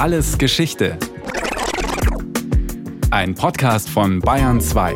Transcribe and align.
Alles 0.00 0.38
Geschichte. 0.38 0.96
Ein 3.10 3.34
Podcast 3.34 3.90
von 3.90 4.20
Bayern 4.20 4.58
2. 4.58 4.94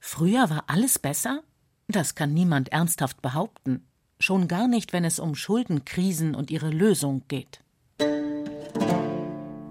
Früher 0.00 0.50
war 0.50 0.64
alles 0.66 0.98
besser? 0.98 1.44
Das 1.86 2.16
kann 2.16 2.34
niemand 2.34 2.72
ernsthaft 2.72 3.22
behaupten. 3.22 3.86
Schon 4.18 4.48
gar 4.48 4.66
nicht, 4.66 4.92
wenn 4.92 5.04
es 5.04 5.20
um 5.20 5.36
Schuldenkrisen 5.36 6.34
und 6.34 6.50
ihre 6.50 6.70
Lösung 6.70 7.22
geht. 7.28 7.60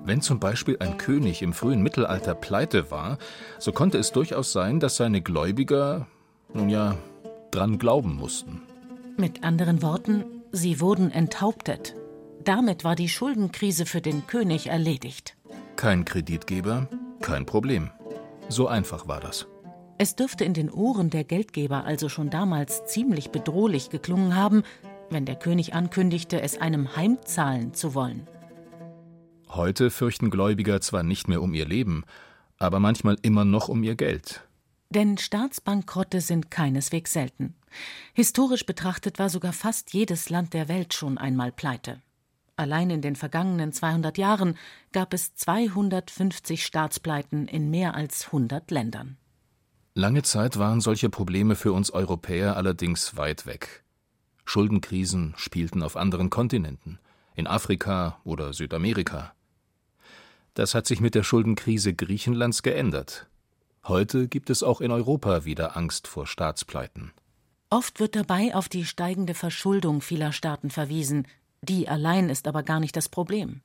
Wenn 0.05 0.21
zum 0.21 0.39
Beispiel 0.39 0.77
ein 0.79 0.97
König 0.97 1.41
im 1.41 1.51
frühen 1.51 1.81
Mittelalter 1.81 2.35
pleite 2.35 2.89
war, 2.89 3.17
so 3.57 3.73
konnte 3.73 3.97
es 3.97 4.13
durchaus 4.13 4.53
sein, 4.53 4.79
dass 4.79 4.95
seine 4.95 5.21
Gläubiger, 5.21 6.07
nun 6.53 6.69
ja, 6.69 6.95
dran 7.51 7.79
glauben 7.79 8.15
mussten. 8.15 8.61
Mit 9.17 9.43
anderen 9.43 9.81
Worten, 9.81 10.23
sie 10.51 10.79
wurden 10.79 11.11
enthauptet. 11.11 11.95
Damit 12.43 12.83
war 12.83 12.95
die 12.95 13.09
Schuldenkrise 13.09 13.85
für 13.85 14.01
den 14.01 14.27
König 14.27 14.67
erledigt. 14.67 15.35
Kein 15.75 16.05
Kreditgeber, 16.05 16.87
kein 17.21 17.45
Problem. 17.45 17.91
So 18.47 18.67
einfach 18.67 19.07
war 19.07 19.19
das. 19.19 19.47
Es 19.97 20.15
dürfte 20.15 20.45
in 20.45 20.53
den 20.53 20.71
Ohren 20.71 21.09
der 21.09 21.25
Geldgeber 21.25 21.83
also 21.83 22.07
schon 22.07 22.29
damals 22.29 22.85
ziemlich 22.85 23.31
bedrohlich 23.31 23.89
geklungen 23.89 24.35
haben, 24.35 24.63
wenn 25.09 25.25
der 25.25 25.35
König 25.35 25.73
ankündigte, 25.73 26.41
es 26.41 26.59
einem 26.59 26.95
heimzahlen 26.95 27.73
zu 27.73 27.93
wollen. 27.93 28.27
Heute 29.49 29.89
fürchten 29.89 30.29
Gläubiger 30.29 30.79
zwar 30.79 31.03
nicht 31.03 31.27
mehr 31.27 31.41
um 31.41 31.53
ihr 31.53 31.65
Leben, 31.65 32.03
aber 32.57 32.79
manchmal 32.79 33.17
immer 33.23 33.45
noch 33.45 33.67
um 33.67 33.83
ihr 33.83 33.95
Geld. 33.95 34.47
Denn 34.89 35.17
Staatsbankrotte 35.17 36.21
sind 36.21 36.49
keineswegs 36.49 37.13
selten. 37.13 37.55
Historisch 38.13 38.65
betrachtet 38.65 39.19
war 39.19 39.29
sogar 39.29 39.53
fast 39.53 39.93
jedes 39.93 40.29
Land 40.29 40.53
der 40.53 40.67
Welt 40.67 40.93
schon 40.93 41.17
einmal 41.17 41.51
pleite. 41.51 42.01
Allein 42.55 42.89
in 42.89 43.01
den 43.01 43.15
vergangenen 43.15 43.71
200 43.71 44.17
Jahren 44.17 44.57
gab 44.91 45.13
es 45.13 45.33
250 45.35 46.65
Staatspleiten 46.65 47.47
in 47.47 47.69
mehr 47.69 47.95
als 47.95 48.25
100 48.27 48.69
Ländern. 48.69 49.17
Lange 49.93 50.23
Zeit 50.23 50.59
waren 50.59 50.81
solche 50.81 51.09
Probleme 51.09 51.55
für 51.55 51.71
uns 51.71 51.91
Europäer 51.91 52.57
allerdings 52.57 53.15
weit 53.15 53.45
weg. 53.45 53.83
Schuldenkrisen 54.45 55.33
spielten 55.37 55.83
auf 55.83 55.95
anderen 55.95 56.29
Kontinenten, 56.29 56.99
in 57.35 57.47
Afrika 57.47 58.19
oder 58.23 58.51
Südamerika. 58.51 59.33
Das 60.53 60.75
hat 60.75 60.85
sich 60.85 60.99
mit 60.99 61.15
der 61.15 61.23
Schuldenkrise 61.23 61.93
Griechenlands 61.93 62.63
geändert. 62.63 63.27
Heute 63.85 64.27
gibt 64.27 64.49
es 64.49 64.63
auch 64.63 64.81
in 64.81 64.91
Europa 64.91 65.45
wieder 65.45 65.77
Angst 65.77 66.07
vor 66.07 66.27
Staatspleiten. 66.27 67.13
Oft 67.69 67.99
wird 67.99 68.15
dabei 68.15 68.55
auf 68.55 68.67
die 68.67 68.85
steigende 68.85 69.35
Verschuldung 69.35 70.01
vieler 70.01 70.31
Staaten 70.31 70.71
verwiesen, 70.71 71.27
die 71.61 71.87
allein 71.87 72.29
ist 72.29 72.47
aber 72.47 72.63
gar 72.63 72.79
nicht 72.79 72.95
das 72.95 73.09
Problem. 73.09 73.61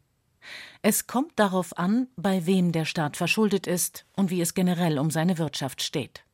Es 0.83 1.07
kommt 1.07 1.33
darauf 1.37 1.79
an, 1.79 2.09
bei 2.17 2.45
wem 2.45 2.73
der 2.73 2.85
Staat 2.85 3.17
verschuldet 3.17 3.67
ist 3.67 4.05
und 4.15 4.31
wie 4.31 4.43
es 4.43 4.53
generell 4.53 4.99
um 4.99 5.11
seine 5.11 5.39
Wirtschaft 5.39 5.83
steht. 5.83 6.25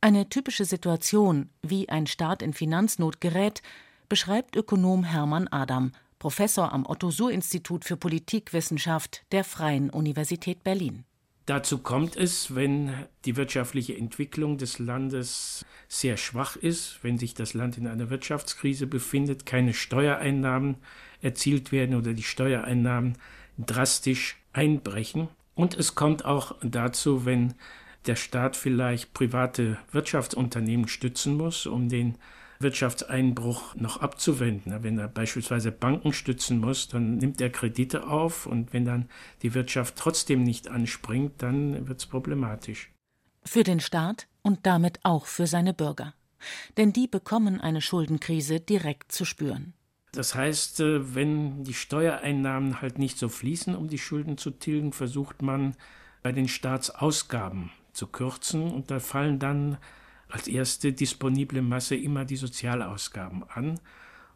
Eine 0.00 0.28
typische 0.30 0.64
Situation, 0.64 1.50
wie 1.60 1.88
ein 1.88 2.06
Staat 2.06 2.40
in 2.40 2.54
Finanznot 2.54 3.20
gerät, 3.20 3.62
beschreibt 4.08 4.56
Ökonom 4.56 5.04
Hermann 5.04 5.48
Adam 5.48 5.92
Professor 6.18 6.72
am 6.72 6.86
Otto-Suhr-Institut 6.86 7.84
für 7.84 7.96
Politikwissenschaft 7.96 9.24
der 9.30 9.44
Freien 9.44 9.90
Universität 9.90 10.64
Berlin. 10.64 11.04
Dazu 11.48 11.78
kommt 11.78 12.14
es, 12.14 12.54
wenn 12.54 12.92
die 13.24 13.36
wirtschaftliche 13.36 13.96
Entwicklung 13.96 14.58
des 14.58 14.78
Landes 14.78 15.64
sehr 15.88 16.18
schwach 16.18 16.56
ist, 16.56 16.98
wenn 17.00 17.16
sich 17.16 17.32
das 17.32 17.54
Land 17.54 17.78
in 17.78 17.86
einer 17.86 18.10
Wirtschaftskrise 18.10 18.86
befindet, 18.86 19.46
keine 19.46 19.72
Steuereinnahmen 19.72 20.76
erzielt 21.22 21.72
werden 21.72 21.94
oder 21.94 22.12
die 22.12 22.22
Steuereinnahmen 22.22 23.16
drastisch 23.56 24.36
einbrechen. 24.52 25.28
Und 25.54 25.74
es 25.74 25.94
kommt 25.94 26.26
auch 26.26 26.54
dazu, 26.60 27.24
wenn 27.24 27.54
der 28.04 28.16
Staat 28.16 28.54
vielleicht 28.54 29.14
private 29.14 29.78
Wirtschaftsunternehmen 29.90 30.86
stützen 30.86 31.34
muss, 31.38 31.64
um 31.64 31.88
den 31.88 32.18
Wirtschaftseinbruch 32.60 33.74
noch 33.76 34.00
abzuwenden. 34.00 34.82
Wenn 34.82 34.98
er 34.98 35.08
beispielsweise 35.08 35.70
Banken 35.70 36.12
stützen 36.12 36.58
muss, 36.60 36.88
dann 36.88 37.16
nimmt 37.16 37.40
er 37.40 37.50
Kredite 37.50 38.08
auf 38.08 38.46
und 38.46 38.72
wenn 38.72 38.84
dann 38.84 39.08
die 39.42 39.54
Wirtschaft 39.54 39.96
trotzdem 39.96 40.42
nicht 40.42 40.68
anspringt, 40.68 41.42
dann 41.42 41.88
wird 41.88 42.00
es 42.00 42.06
problematisch. 42.06 42.90
Für 43.44 43.62
den 43.62 43.80
Staat 43.80 44.26
und 44.42 44.66
damit 44.66 45.00
auch 45.04 45.26
für 45.26 45.46
seine 45.46 45.72
Bürger. 45.72 46.14
Denn 46.76 46.92
die 46.92 47.08
bekommen 47.08 47.60
eine 47.60 47.80
Schuldenkrise 47.80 48.60
direkt 48.60 49.12
zu 49.12 49.24
spüren. 49.24 49.74
Das 50.12 50.34
heißt, 50.34 50.80
äh, 50.80 51.14
wenn 51.14 51.64
die 51.64 51.74
Steuereinnahmen 51.74 52.80
halt 52.80 52.98
nicht 52.98 53.18
so 53.18 53.28
fließen, 53.28 53.74
um 53.74 53.88
die 53.88 53.98
Schulden 53.98 54.38
zu 54.38 54.50
tilgen, 54.50 54.92
versucht 54.92 55.42
man 55.42 55.74
bei 56.22 56.32
den 56.32 56.48
Staatsausgaben 56.48 57.70
zu 57.92 58.06
kürzen 58.06 58.70
und 58.70 58.90
da 58.90 59.00
fallen 59.00 59.38
dann 59.38 59.78
als 60.28 60.48
erste 60.48 60.92
disponible 60.92 61.62
Masse 61.62 61.96
immer 61.96 62.24
die 62.24 62.36
Sozialausgaben 62.36 63.44
an. 63.48 63.80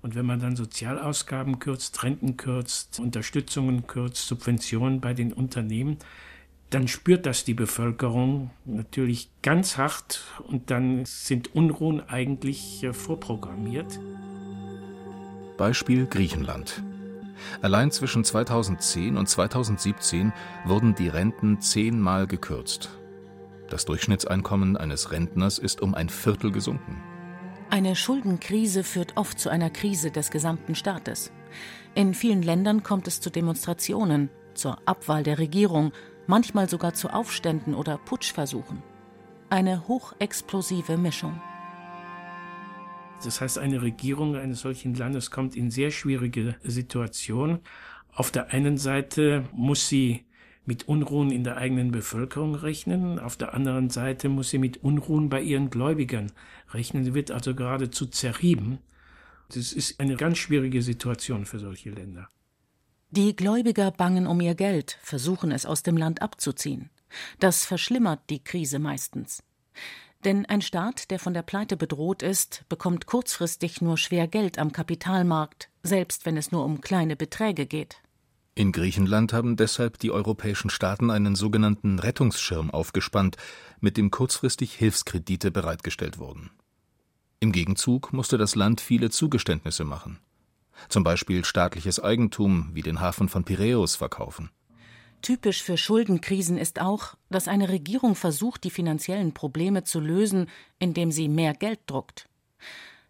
Und 0.00 0.14
wenn 0.14 0.26
man 0.26 0.40
dann 0.40 0.56
Sozialausgaben 0.56 1.58
kürzt, 1.58 2.02
Renten 2.02 2.36
kürzt, 2.36 2.98
Unterstützungen 2.98 3.86
kürzt, 3.86 4.26
Subventionen 4.26 5.00
bei 5.00 5.14
den 5.14 5.32
Unternehmen, 5.32 5.98
dann 6.70 6.88
spürt 6.88 7.26
das 7.26 7.44
die 7.44 7.54
Bevölkerung 7.54 8.50
natürlich 8.64 9.30
ganz 9.42 9.76
hart 9.76 10.24
und 10.48 10.70
dann 10.70 11.04
sind 11.04 11.54
Unruhen 11.54 12.00
eigentlich 12.08 12.82
äh, 12.82 12.94
vorprogrammiert. 12.94 14.00
Beispiel 15.58 16.06
Griechenland. 16.06 16.82
Allein 17.60 17.90
zwischen 17.90 18.24
2010 18.24 19.16
und 19.16 19.28
2017 19.28 20.32
wurden 20.64 20.94
die 20.94 21.08
Renten 21.08 21.60
zehnmal 21.60 22.26
gekürzt. 22.26 23.01
Das 23.72 23.86
Durchschnittseinkommen 23.86 24.76
eines 24.76 25.12
Rentners 25.12 25.58
ist 25.58 25.80
um 25.80 25.94
ein 25.94 26.10
Viertel 26.10 26.52
gesunken. 26.52 27.02
Eine 27.70 27.96
Schuldenkrise 27.96 28.84
führt 28.84 29.16
oft 29.16 29.40
zu 29.40 29.48
einer 29.48 29.70
Krise 29.70 30.10
des 30.10 30.30
gesamten 30.30 30.74
Staates. 30.74 31.32
In 31.94 32.12
vielen 32.12 32.42
Ländern 32.42 32.82
kommt 32.82 33.08
es 33.08 33.22
zu 33.22 33.30
Demonstrationen, 33.30 34.28
zur 34.52 34.76
Abwahl 34.84 35.22
der 35.22 35.38
Regierung, 35.38 35.92
manchmal 36.26 36.68
sogar 36.68 36.92
zu 36.92 37.08
Aufständen 37.08 37.74
oder 37.74 37.96
Putschversuchen. 37.96 38.82
Eine 39.48 39.88
hochexplosive 39.88 40.98
Mischung. 40.98 41.40
Das 43.24 43.40
heißt, 43.40 43.58
eine 43.58 43.80
Regierung 43.80 44.36
eines 44.36 44.60
solchen 44.60 44.94
Landes 44.96 45.30
kommt 45.30 45.56
in 45.56 45.70
sehr 45.70 45.92
schwierige 45.92 46.56
Situationen. 46.62 47.60
Auf 48.12 48.30
der 48.30 48.52
einen 48.52 48.76
Seite 48.76 49.44
muss 49.54 49.88
sie 49.88 50.26
mit 50.64 50.88
Unruhen 50.88 51.30
in 51.30 51.44
der 51.44 51.56
eigenen 51.56 51.90
Bevölkerung 51.90 52.54
rechnen. 52.54 53.18
Auf 53.18 53.36
der 53.36 53.54
anderen 53.54 53.90
Seite 53.90 54.28
muss 54.28 54.50
sie 54.50 54.58
mit 54.58 54.82
Unruhen 54.82 55.28
bei 55.28 55.40
ihren 55.40 55.70
Gläubigern 55.70 56.32
rechnen. 56.72 57.04
Sie 57.04 57.14
wird 57.14 57.30
also 57.30 57.54
geradezu 57.54 58.06
zerrieben. 58.06 58.78
Das 59.48 59.72
ist 59.72 60.00
eine 60.00 60.16
ganz 60.16 60.38
schwierige 60.38 60.82
Situation 60.82 61.44
für 61.44 61.58
solche 61.58 61.90
Länder. 61.90 62.28
Die 63.10 63.36
Gläubiger 63.36 63.90
bangen 63.90 64.26
um 64.26 64.40
ihr 64.40 64.54
Geld, 64.54 64.98
versuchen 65.02 65.52
es 65.52 65.66
aus 65.66 65.82
dem 65.82 65.96
Land 65.96 66.22
abzuziehen. 66.22 66.88
Das 67.40 67.66
verschlimmert 67.66 68.20
die 68.30 68.42
Krise 68.42 68.78
meistens. 68.78 69.42
Denn 70.24 70.46
ein 70.46 70.62
Staat, 70.62 71.10
der 71.10 71.18
von 71.18 71.34
der 71.34 71.42
Pleite 71.42 71.76
bedroht 71.76 72.22
ist, 72.22 72.64
bekommt 72.68 73.06
kurzfristig 73.06 73.82
nur 73.82 73.98
schwer 73.98 74.28
Geld 74.28 74.58
am 74.58 74.72
Kapitalmarkt, 74.72 75.68
selbst 75.82 76.24
wenn 76.24 76.36
es 76.36 76.52
nur 76.52 76.64
um 76.64 76.80
kleine 76.80 77.16
Beträge 77.16 77.66
geht. 77.66 77.96
In 78.54 78.72
Griechenland 78.72 79.32
haben 79.32 79.56
deshalb 79.56 79.98
die 79.98 80.10
europäischen 80.10 80.68
Staaten 80.68 81.10
einen 81.10 81.34
sogenannten 81.34 81.98
Rettungsschirm 81.98 82.70
aufgespannt, 82.70 83.38
mit 83.80 83.96
dem 83.96 84.10
kurzfristig 84.10 84.74
Hilfskredite 84.74 85.50
bereitgestellt 85.50 86.18
wurden. 86.18 86.50
Im 87.40 87.50
Gegenzug 87.50 88.12
musste 88.12 88.36
das 88.36 88.54
Land 88.54 88.82
viele 88.82 89.08
Zugeständnisse 89.08 89.84
machen, 89.84 90.18
zum 90.90 91.02
Beispiel 91.02 91.46
staatliches 91.46 91.98
Eigentum 91.98 92.70
wie 92.74 92.82
den 92.82 93.00
Hafen 93.00 93.30
von 93.30 93.44
Piräus 93.44 93.96
verkaufen. 93.96 94.50
Typisch 95.22 95.62
für 95.62 95.78
Schuldenkrisen 95.78 96.58
ist 96.58 96.80
auch, 96.80 97.14
dass 97.30 97.48
eine 97.48 97.70
Regierung 97.70 98.16
versucht, 98.16 98.64
die 98.64 98.70
finanziellen 98.70 99.32
Probleme 99.32 99.84
zu 99.84 99.98
lösen, 99.98 100.46
indem 100.78 101.10
sie 101.10 101.28
mehr 101.28 101.54
Geld 101.54 101.80
druckt. 101.86 102.28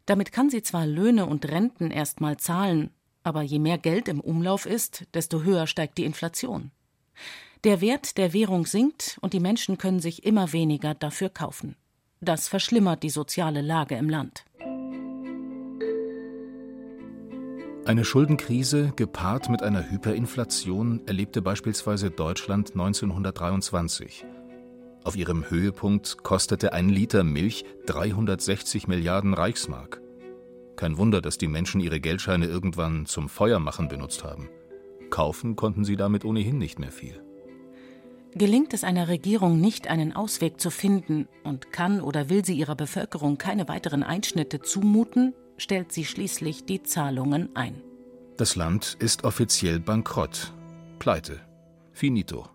Damit 0.07 0.31
kann 0.31 0.51
sie 0.51 0.63
zwar 0.63 0.87
Löhne 0.87 1.27
und 1.27 1.47
Renten 1.47 1.91
erstmal 1.91 2.37
zahlen, 2.37 2.91
aber 3.25 3.43
je 3.43 3.59
mehr 3.59 3.79
Geld 3.79 4.09
im 4.09 4.21
Umlauf 4.21 4.67
ist, 4.67 5.05
desto 5.15 5.43
höher 5.43 5.67
steigt 5.67 5.99
die 5.99 6.05
Inflation. 6.05 6.71
Der 7.65 7.81
Wert 7.81 8.19
der 8.19 8.33
Währung 8.33 8.67
sinkt 8.67 9.19
und 9.21 9.33
die 9.33 9.41
Menschen 9.41 9.79
können 9.79 10.01
sich 10.01 10.25
immer 10.25 10.53
weniger 10.53 10.95
dafür 10.95 11.29
kaufen. 11.29 11.77
Das 12.21 12.49
verschlimmert 12.49 13.03
die 13.03 13.11
soziale 13.11 13.63
Lage 13.63 13.97
im 13.97 14.09
Land. 14.11 14.45
Eine 17.85 18.05
Schuldenkrise 18.05 18.93
gepaart 18.95 19.49
mit 19.49 19.63
einer 19.63 19.91
Hyperinflation 19.91 21.01
erlebte 21.07 21.43
beispielsweise 21.43 22.11
Deutschland 22.11 22.73
1923. 22.73 24.25
Auf 25.05 25.17
ihrem 25.17 25.49
Höhepunkt 25.51 26.23
kostete 26.23 26.73
ein 26.73 26.89
Liter 26.89 27.25
Milch 27.25 27.65
360 27.87 28.87
Milliarden 28.87 29.35
Reichsmark. 29.35 30.02
Kein 30.77 30.97
Wunder, 30.99 31.21
dass 31.21 31.39
die 31.39 31.49
Menschen 31.49 31.81
ihre 31.81 32.01
Geldscheine 32.01 32.47
irgendwann 32.47 33.07
zum 33.07 33.29
Feuermachen 33.29 33.89
benutzt 33.89 34.25
haben. 34.25 34.49
Kaufen 35.11 35.57
konnten 35.57 35.85
sie 35.85 35.97
damit 35.97 36.25
ohnehin 36.25 36.59
nicht 36.59 36.79
mehr 36.79 36.93
viel. 36.93 37.23
Gelingt 38.35 38.73
es 38.73 38.83
einer 38.83 39.09
Regierung 39.09 39.61
nicht, 39.61 39.89
einen 39.89 40.15
Ausweg 40.15 40.59
zu 40.59 40.71
finden 40.71 41.29
und 41.45 41.71
kann 41.71 42.01
oder 42.01 42.31
will 42.31 42.45
sie 42.45 42.55
ihrer 42.55 42.75
Bevölkerung 42.75 43.37
keine 43.37 43.69
weiteren 43.69 44.03
Einschnitte 44.03 44.63
zumuten, 44.63 45.35
stellt 45.59 45.93
sie 45.93 46.07
schließlich 46.07 46.65
die 46.65 46.83
Zahlungen 46.83 47.55
ein. 47.55 47.83
Das 48.39 48.57
Land 48.57 48.97
ist 48.99 49.25
offiziell 49.25 49.81
bankrott. 49.81 50.53
Pleite. 50.99 51.41
Finito. 51.93 52.49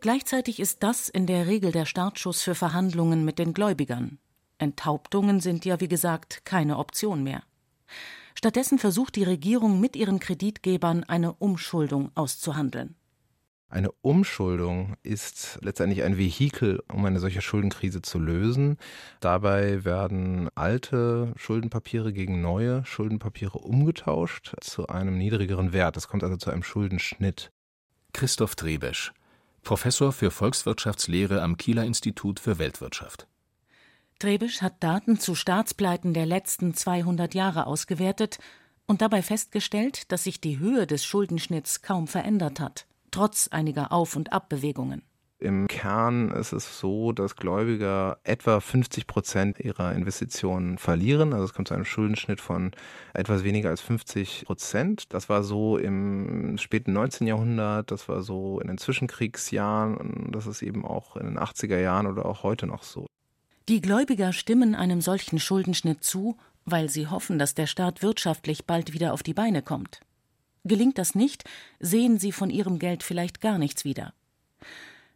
Gleichzeitig 0.00 0.58
ist 0.58 0.82
das 0.82 1.08
in 1.08 1.26
der 1.26 1.46
Regel 1.46 1.70
der 1.70 1.86
Startschuss 1.86 2.42
für 2.42 2.56
Verhandlungen 2.56 3.24
mit 3.24 3.38
den 3.38 3.54
Gläubigern. 3.54 4.18
Enthauptungen 4.58 5.40
sind 5.40 5.64
ja, 5.64 5.80
wie 5.80 5.88
gesagt, 5.88 6.44
keine 6.44 6.78
Option 6.78 7.22
mehr. 7.22 7.42
Stattdessen 8.34 8.78
versucht 8.78 9.16
die 9.16 9.24
Regierung 9.24 9.80
mit 9.80 9.96
ihren 9.96 10.20
Kreditgebern 10.20 11.04
eine 11.04 11.32
Umschuldung 11.32 12.12
auszuhandeln. 12.14 12.94
Eine 13.70 13.92
Umschuldung 14.00 14.96
ist 15.02 15.58
letztendlich 15.60 16.02
ein 16.02 16.16
Vehikel, 16.16 16.82
um 16.90 17.04
eine 17.04 17.20
solche 17.20 17.42
Schuldenkrise 17.42 18.00
zu 18.00 18.18
lösen. 18.18 18.78
Dabei 19.20 19.84
werden 19.84 20.48
alte 20.54 21.34
Schuldenpapiere 21.36 22.14
gegen 22.14 22.40
neue 22.40 22.82
Schuldenpapiere 22.86 23.58
umgetauscht 23.58 24.54
zu 24.62 24.86
einem 24.86 25.18
niedrigeren 25.18 25.74
Wert. 25.74 25.98
Es 25.98 26.08
kommt 26.08 26.24
also 26.24 26.38
zu 26.38 26.50
einem 26.50 26.62
Schuldenschnitt. 26.62 27.50
Christoph 28.14 28.54
Trebesch, 28.54 29.12
Professor 29.62 30.12
für 30.12 30.30
Volkswirtschaftslehre 30.30 31.42
am 31.42 31.58
Kieler 31.58 31.84
Institut 31.84 32.40
für 32.40 32.58
Weltwirtschaft. 32.58 33.26
Trebesch 34.18 34.62
hat 34.62 34.82
Daten 34.82 35.18
zu 35.18 35.34
Staatspleiten 35.34 36.14
der 36.14 36.26
letzten 36.26 36.74
200 36.74 37.34
Jahre 37.34 37.66
ausgewertet 37.66 38.38
und 38.86 39.02
dabei 39.02 39.22
festgestellt, 39.22 40.10
dass 40.12 40.24
sich 40.24 40.40
die 40.40 40.58
Höhe 40.58 40.86
des 40.86 41.04
Schuldenschnitts 41.04 41.82
kaum 41.82 42.06
verändert 42.06 42.60
hat 42.60 42.88
trotz 43.10 43.48
einiger 43.48 43.92
Auf- 43.92 44.16
und 44.16 44.32
Abbewegungen. 44.32 45.02
Im 45.40 45.68
Kern 45.68 46.32
ist 46.32 46.52
es 46.52 46.80
so, 46.80 47.12
dass 47.12 47.36
Gläubiger 47.36 48.18
etwa 48.24 48.58
50 48.58 49.06
Prozent 49.06 49.60
ihrer 49.60 49.94
Investitionen 49.94 50.78
verlieren. 50.78 51.32
Also 51.32 51.44
es 51.44 51.54
kommt 51.54 51.68
zu 51.68 51.74
einem 51.74 51.84
Schuldenschnitt 51.84 52.40
von 52.40 52.72
etwas 53.14 53.44
weniger 53.44 53.70
als 53.70 53.80
50 53.80 54.46
Prozent. 54.46 55.12
Das 55.14 55.28
war 55.28 55.44
so 55.44 55.78
im 55.78 56.58
späten 56.58 56.92
19. 56.92 57.28
Jahrhundert, 57.28 57.92
das 57.92 58.08
war 58.08 58.22
so 58.22 58.58
in 58.58 58.66
den 58.66 58.78
Zwischenkriegsjahren 58.78 59.96
und 59.96 60.32
das 60.32 60.48
ist 60.48 60.62
eben 60.62 60.84
auch 60.84 61.16
in 61.16 61.26
den 61.26 61.38
80er 61.38 61.78
Jahren 61.78 62.08
oder 62.08 62.26
auch 62.26 62.42
heute 62.42 62.66
noch 62.66 62.82
so. 62.82 63.06
Die 63.68 63.82
Gläubiger 63.82 64.32
stimmen 64.32 64.74
einem 64.74 65.02
solchen 65.02 65.38
Schuldenschnitt 65.38 66.02
zu, 66.02 66.38
weil 66.64 66.88
sie 66.88 67.06
hoffen, 67.06 67.38
dass 67.38 67.54
der 67.54 67.66
Staat 67.66 68.02
wirtschaftlich 68.02 68.64
bald 68.64 68.94
wieder 68.94 69.12
auf 69.12 69.22
die 69.22 69.34
Beine 69.34 69.60
kommt. 69.60 70.00
Gelingt 70.64 70.96
das 70.96 71.14
nicht, 71.14 71.44
sehen 71.78 72.18
sie 72.18 72.32
von 72.32 72.48
ihrem 72.48 72.78
Geld 72.78 73.02
vielleicht 73.02 73.42
gar 73.42 73.58
nichts 73.58 73.84
wieder. 73.84 74.14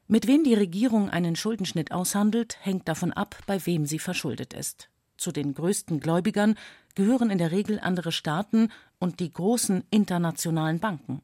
Mit 0.07 0.27
wem 0.27 0.45
die 0.45 0.53
Regierung 0.53 1.09
einen 1.09 1.35
Schuldenschnitt 1.35 1.93
aushandelt, 1.93 2.59
hängt 2.61 2.89
davon 2.89 3.15
ab, 3.15 3.39
bei 3.47 3.65
wem 3.65 3.87
sie 3.87 3.99
verschuldet 3.99 4.53
ist. 4.53 4.91
Zu 5.17 5.33
den 5.33 5.55
größten 5.55 6.01
Gläubigern 6.01 6.57
gehören 6.95 7.31
in 7.31 7.39
der 7.39 7.53
Regel 7.53 7.81
andere 7.81 8.13
Staaten 8.13 8.69
und 8.99 9.21
die 9.21 9.33
großen 9.33 9.83
internationalen 9.91 10.79
Banken. 10.79 11.23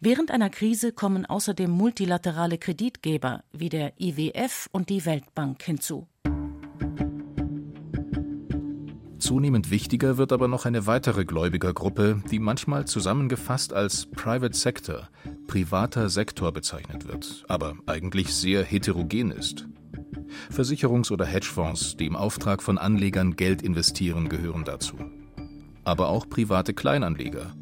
Während 0.00 0.30
einer 0.30 0.50
Krise 0.50 0.92
kommen 0.92 1.26
außerdem 1.26 1.70
multilaterale 1.70 2.58
Kreditgeber 2.58 3.42
wie 3.50 3.68
der 3.68 3.94
IWF 3.98 4.68
und 4.70 4.90
die 4.90 5.04
Weltbank 5.06 5.62
hinzu. 5.62 6.06
Zunehmend 9.18 9.70
wichtiger 9.72 10.16
wird 10.16 10.32
aber 10.32 10.46
noch 10.46 10.64
eine 10.64 10.86
weitere 10.86 11.24
Gläubigergruppe, 11.24 12.22
die 12.30 12.38
manchmal 12.38 12.86
zusammengefasst 12.86 13.72
als 13.72 14.06
Private 14.06 14.56
Sector, 14.56 15.08
privater 15.48 16.08
Sektor 16.08 16.52
bezeichnet 16.52 17.08
wird, 17.08 17.44
aber 17.48 17.74
eigentlich 17.86 18.32
sehr 18.32 18.62
heterogen 18.62 19.32
ist. 19.32 19.66
Versicherungs- 20.52 21.10
oder 21.10 21.24
Hedgefonds, 21.26 21.96
die 21.96 22.06
im 22.06 22.14
Auftrag 22.14 22.62
von 22.62 22.78
Anlegern 22.78 23.34
Geld 23.34 23.62
investieren, 23.62 24.28
gehören 24.28 24.64
dazu. 24.64 24.96
Aber 25.82 26.08
auch 26.08 26.28
private 26.28 26.72
Kleinanleger. 26.72 27.54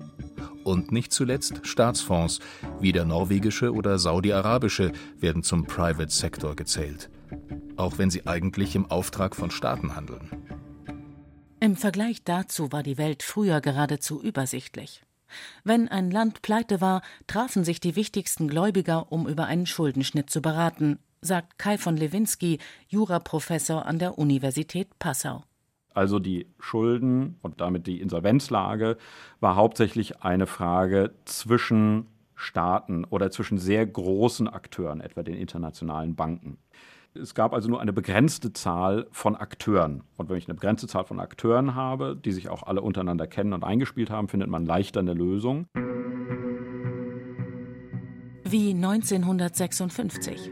Und 0.63 0.93
nicht 0.93 1.13
zuletzt 1.13 1.61
Staatsfonds, 1.63 2.41
wie 2.81 2.93
der 2.93 3.05
norwegische 3.05 3.73
oder 3.73 3.99
saudi-arabische, 3.99 4.93
werden 5.21 5.43
zum 5.43 5.65
Private 5.65 6.11
Sector 6.13 6.55
gezählt. 6.55 7.09
Auch 7.77 7.99
wenn 7.99 8.11
sie 8.11 8.27
eigentlich 8.27 8.75
im 8.75 8.91
Auftrag 8.91 9.37
von 9.37 9.51
Staaten 9.51 9.95
handeln. 9.97 10.46
Im 11.59 11.75
Vergleich 11.75 12.23
dazu 12.23 12.71
war 12.71 12.83
die 12.83 12.99
Welt 12.99 13.23
früher 13.23 13.61
geradezu 13.61 14.23
übersichtlich. 14.23 15.03
Wenn 15.65 15.89
ein 15.89 16.11
Land 16.11 16.43
pleite 16.43 16.81
war, 16.81 17.03
trafen 17.27 17.65
sich 17.65 17.81
die 17.81 17.97
wichtigsten 17.97 18.47
Gläubiger, 18.47 19.11
um 19.11 19.27
über 19.27 19.47
einen 19.47 19.67
Schuldenschnitt 19.67 20.31
zu 20.31 20.43
beraten, 20.43 20.99
sagt 21.23 21.59
Kai 21.59 21.79
von 21.79 21.97
Lewinsky, 21.97 22.59
Juraprofessor 22.89 23.87
an 23.87 23.99
der 23.99 24.19
Universität 24.19 24.99
Passau. 24.99 25.45
Also 25.95 26.19
die 26.19 26.47
Schulden 26.61 27.39
und 27.41 27.63
damit 27.63 27.87
die 27.87 28.03
Insolvenzlage 28.03 28.99
war 29.41 29.57
hauptsächlich 29.57 30.21
eine 30.21 30.47
Frage 30.47 31.15
zwischen 31.25 32.07
Staaten 32.35 33.05
oder 33.05 33.31
zwischen 33.31 33.57
sehr 33.57 33.87
großen 33.87 34.47
Akteuren, 34.47 35.01
etwa 35.01 35.23
den 35.23 35.35
internationalen 35.35 36.15
Banken. 36.15 36.59
Es 37.21 37.35
gab 37.35 37.53
also 37.53 37.69
nur 37.69 37.81
eine 37.81 37.93
begrenzte 37.93 38.53
Zahl 38.53 39.07
von 39.11 39.37
Akteuren. 39.37 40.03
Und 40.17 40.29
wenn 40.29 40.37
ich 40.37 40.49
eine 40.49 40.55
begrenzte 40.55 40.87
Zahl 40.87 41.05
von 41.05 41.21
Akteuren 41.21 41.75
habe, 41.75 42.17
die 42.17 42.33
sich 42.33 42.49
auch 42.49 42.63
alle 42.63 42.83
untereinander 42.83 43.27
kennen 43.27 43.53
und 43.53 43.65
eingespielt 43.65 44.11
haben, 44.11 44.29
findet 44.29 44.49
man 44.49 44.67
leichter 44.67 45.01
eine 45.01 45.15
Lösung. 45.15 45.67
Wie 48.45 48.71
1956. 48.71 50.51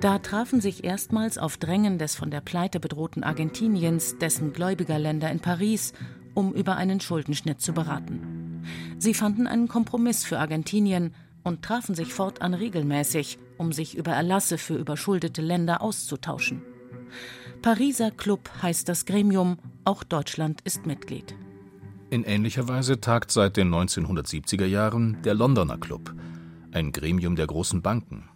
Da 0.00 0.18
trafen 0.18 0.60
sich 0.60 0.84
erstmals 0.84 1.38
auf 1.38 1.56
Drängen 1.56 1.98
des 1.98 2.14
von 2.14 2.30
der 2.30 2.40
Pleite 2.40 2.78
bedrohten 2.80 3.24
Argentiniens 3.24 4.18
dessen 4.18 4.52
Gläubigerländer 4.52 5.30
in 5.30 5.40
Paris, 5.40 5.94
um 6.34 6.52
über 6.52 6.76
einen 6.76 7.00
Schuldenschnitt 7.00 7.60
zu 7.60 7.72
beraten. 7.72 8.62
Sie 8.98 9.14
fanden 9.14 9.46
einen 9.46 9.68
Kompromiss 9.68 10.24
für 10.24 10.38
Argentinien 10.38 11.14
und 11.42 11.62
trafen 11.62 11.94
sich 11.94 12.12
fortan 12.12 12.54
regelmäßig, 12.54 13.38
um 13.58 13.72
sich 13.72 13.96
über 13.96 14.12
Erlasse 14.12 14.58
für 14.58 14.76
überschuldete 14.76 15.42
Länder 15.42 15.82
auszutauschen. 15.82 16.62
Pariser 17.62 18.10
Club 18.10 18.50
heißt 18.62 18.88
das 18.88 19.06
Gremium, 19.06 19.58
auch 19.84 20.04
Deutschland 20.04 20.60
ist 20.62 20.86
Mitglied. 20.86 21.34
In 22.10 22.22
ähnlicher 22.22 22.68
Weise 22.68 23.00
tagt 23.00 23.32
seit 23.32 23.56
den 23.56 23.72
1970er 23.74 24.66
Jahren 24.66 25.20
der 25.22 25.34
Londoner 25.34 25.78
Club, 25.78 26.14
ein 26.72 26.92
Gremium 26.92 27.34
der 27.34 27.46
großen 27.46 27.82
Banken. 27.82 28.28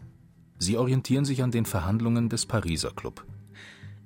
Sie 0.58 0.76
orientieren 0.76 1.24
sich 1.24 1.42
an 1.42 1.50
den 1.50 1.64
Verhandlungen 1.64 2.28
des 2.28 2.46
Pariser 2.46 2.90
Club. 2.90 3.24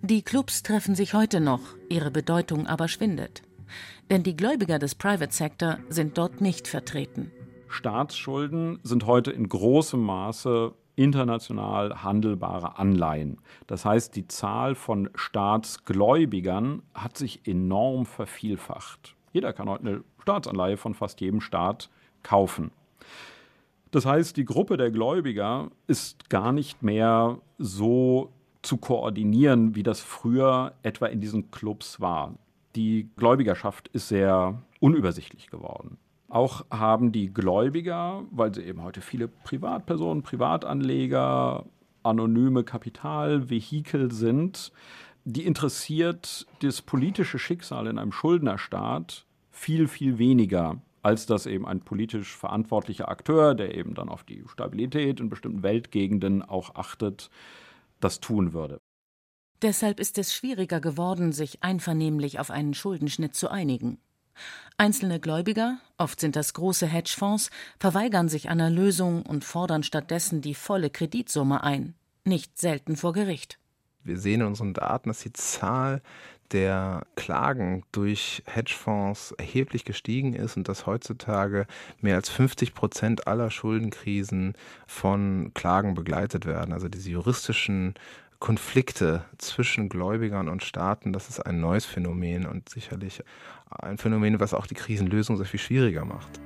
Die 0.03 0.23
Clubs 0.23 0.63
treffen 0.63 0.95
sich 0.95 1.15
heute 1.15 1.41
noch, 1.41 1.63
ihre 1.89 2.11
Bedeutung 2.11 2.67
aber 2.67 2.89
schwindet. 2.89 3.43
Denn 4.11 4.23
die 4.23 4.37
Gläubiger 4.37 4.79
des 4.79 4.95
Private 4.95 5.33
Sector 5.33 5.79
sind 5.89 6.19
dort 6.19 6.43
nicht 6.43 6.69
vertreten. 6.69 7.31
Staatsschulden 7.69 8.79
sind 8.83 9.07
heute 9.07 9.31
in 9.31 9.49
großem 9.49 10.01
Maße 10.01 10.75
international 10.97 12.03
handelbare 12.03 12.79
Anleihen. 12.79 13.39
Das 13.67 13.85
heißt, 13.85 14.15
die 14.17 14.29
Zahl 14.29 14.75
von 14.75 15.11
Staatsgläubigern 15.15 16.83
hat 16.95 17.17
sich 17.17 17.47
enorm 17.47 18.07
vervielfacht. 18.07 19.15
Jeder 19.33 19.53
kann 19.53 19.69
heute 19.69 19.87
eine 19.87 20.05
Staatsanleihe 20.23 20.77
von 20.77 20.95
fast 20.95 21.21
jedem 21.21 21.41
Staat 21.41 21.91
kaufen. 22.23 22.71
Das 23.91 24.07
heißt, 24.07 24.37
die 24.37 24.45
Gruppe 24.45 24.77
der 24.77 24.91
Gläubiger 24.91 25.71
ist 25.87 26.29
gar 26.31 26.53
nicht 26.53 26.83
mehr 26.83 27.39
so 27.59 28.33
zu 28.63 28.77
koordinieren, 28.79 29.75
wie 29.75 29.83
das 29.83 30.01
früher 30.01 30.73
etwa 30.83 31.07
in 31.07 31.21
diesen 31.21 31.51
Clubs 31.51 32.01
war. 32.01 32.35
Die 32.75 33.09
Gläubigerschaft 33.17 33.89
ist 33.89 34.09
sehr 34.09 34.61
unübersichtlich 34.81 35.49
geworden. 35.49 35.99
Auch 36.35 36.67
haben 36.69 37.13
die 37.13 37.33
Gläubiger, 37.33 38.25
weil 38.33 38.53
sie 38.53 38.63
eben 38.63 38.83
heute 38.83 39.01
viele 39.01 39.29
Privatpersonen, 39.29 40.25
Privatanleger, 40.25 41.65
anonyme 42.03 42.65
Kapitalvehikel 42.65 44.11
sind, 44.11 44.73
die 45.25 45.45
interessiert 45.45 46.49
das 46.61 46.83
politische 46.83 47.39
Schicksal 47.39 47.87
in 47.87 47.99
einem 47.99 48.11
Schuldnerstaat 48.11 49.27
viel, 49.53 49.87
viel 49.87 50.19
weniger, 50.19 50.83
als 51.03 51.27
dass 51.27 51.47
eben 51.47 51.69
ein 51.69 51.83
politisch 51.83 52.37
verantwortlicher 52.37 53.09
Akteur, 53.09 53.55
der 53.55 53.77
eben 53.77 53.95
dann 53.95 54.09
auf 54.09 54.25
die 54.25 54.43
Stabilität 54.49 55.21
in 55.21 55.29
bestimmten 55.29 55.63
Weltgegenden 55.63 56.43
auch 56.43 56.75
achtet, 56.75 57.31
das 58.01 58.19
tun 58.19 58.53
würde. 58.53 58.81
Deshalb 59.63 60.01
ist 60.01 60.19
es 60.19 60.35
schwieriger 60.35 60.81
geworden, 60.81 61.31
sich 61.31 61.63
einvernehmlich 61.63 62.41
auf 62.41 62.51
einen 62.51 62.75
Schuldenschnitt 62.75 63.37
zu 63.37 63.53
einigen. 63.53 63.99
Einzelne 64.77 65.21
Gläubiger, 65.21 65.79
oft 65.99 66.21
sind 66.21 66.37
das 66.37 66.55
große 66.55 66.87
Hedgefonds, 66.87 67.51
verweigern 67.79 68.29
sich 68.29 68.49
einer 68.49 68.71
Lösung 68.71 69.23
und 69.23 69.45
fordern 69.45 69.83
stattdessen 69.83 70.41
die 70.41 70.55
volle 70.55 70.91
Kreditsumme 70.91 71.63
ein, 71.63 71.95
nicht 72.25 72.59
selten 72.59 72.97
vor 72.97 73.13
Gericht. 73.13 73.59
Wir 74.03 74.19
sehen 74.19 74.43
in 74.43 74.49
unseren 74.49 74.75
Daten, 74.75 75.09
dass 75.09 75.21
die 75.21 75.33
Zahl 75.33 76.03
der 76.53 77.07
Klagen 77.17 77.85
durch 77.91 78.43
Hedgefonds 78.47 79.33
erheblich 79.33 79.85
gestiegen 79.85 80.35
ist 80.35 80.57
und 80.57 80.69
dass 80.69 80.87
heutzutage 80.87 81.67
mehr 82.01 82.17
als 82.17 82.29
50 82.29 82.75
Prozent 82.75 83.27
aller 83.27 83.51
Schuldenkrisen 83.51 84.55
von 84.87 85.53
Klagen 85.55 85.95
begleitet 85.95 86.47
werden. 86.47 86.73
Also 86.73 86.89
diese 86.89 87.11
juristischen 87.11 87.95
Konflikte 88.45 89.25
zwischen 89.39 89.89
Gläubigern 89.89 90.51
und 90.51 90.63
Staaten, 90.63 91.15
das 91.15 91.31
ist 91.31 91.41
ein 91.41 91.63
neues 91.63 91.87
Phänomen 91.87 92.45
und 92.45 92.69
sicherlich 92.69 93.23
ein 93.71 93.97
Phänomen, 93.97 94.39
was 94.39 94.53
auch 94.53 94.67
die 94.67 94.75
Krisenlösung 94.75 95.39
sehr 95.39 95.47
viel 95.47 95.61
schwieriger 95.61 96.05
macht. 96.05 96.43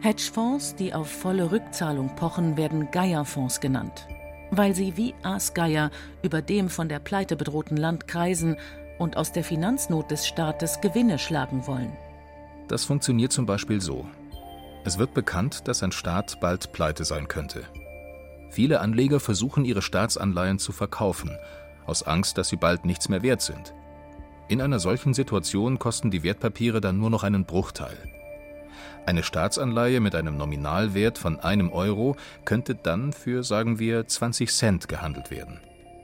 Hedgefonds, 0.00 0.74
die 0.74 0.94
auf 0.94 1.06
volle 1.06 1.52
Rückzahlung 1.52 2.16
pochen, 2.16 2.56
werden 2.56 2.90
Geierfonds 2.90 3.60
genannt, 3.60 4.08
weil 4.52 4.74
sie 4.74 4.96
wie 4.96 5.14
Aasgeier 5.22 5.90
über 6.22 6.40
dem 6.40 6.70
von 6.70 6.88
der 6.88 6.98
Pleite 6.98 7.36
bedrohten 7.36 7.76
Land 7.76 8.08
kreisen 8.08 8.56
und 8.98 9.18
aus 9.18 9.30
der 9.30 9.44
Finanznot 9.44 10.10
des 10.10 10.26
Staates 10.26 10.80
Gewinne 10.80 11.18
schlagen 11.18 11.66
wollen. 11.66 11.92
Das 12.68 12.86
funktioniert 12.86 13.32
zum 13.32 13.44
Beispiel 13.44 13.82
so. 13.82 14.06
Es 14.86 14.96
wird 14.96 15.12
bekannt, 15.12 15.68
dass 15.68 15.82
ein 15.82 15.92
Staat 15.92 16.40
bald 16.40 16.72
pleite 16.72 17.04
sein 17.04 17.28
könnte. 17.28 17.64
Viele 18.54 18.78
Anleger 18.78 19.18
versuchen 19.18 19.64
ihre 19.64 19.82
Staatsanleihen 19.82 20.60
zu 20.60 20.70
verkaufen, 20.70 21.36
aus 21.86 22.04
Angst, 22.04 22.38
dass 22.38 22.50
sie 22.50 22.56
bald 22.56 22.84
nichts 22.84 23.08
mehr 23.08 23.24
wert 23.24 23.42
sind. 23.42 23.74
In 24.46 24.60
einer 24.60 24.78
solchen 24.78 25.12
Situation 25.12 25.80
kosten 25.80 26.12
die 26.12 26.22
Wertpapiere 26.22 26.80
dann 26.80 27.00
nur 27.00 27.10
noch 27.10 27.24
einen 27.24 27.46
Bruchteil. 27.46 27.98
Eine 29.06 29.24
Staatsanleihe 29.24 29.98
mit 29.98 30.14
einem 30.14 30.36
Nominalwert 30.36 31.18
von 31.18 31.40
einem 31.40 31.72
Euro 31.72 32.14
könnte 32.44 32.76
dann 32.76 33.12
für, 33.12 33.42
sagen 33.42 33.80
wir, 33.80 34.06
20 34.06 34.52
Cent 34.52 34.86
gehandelt 34.86 35.32
werden. 35.32 35.58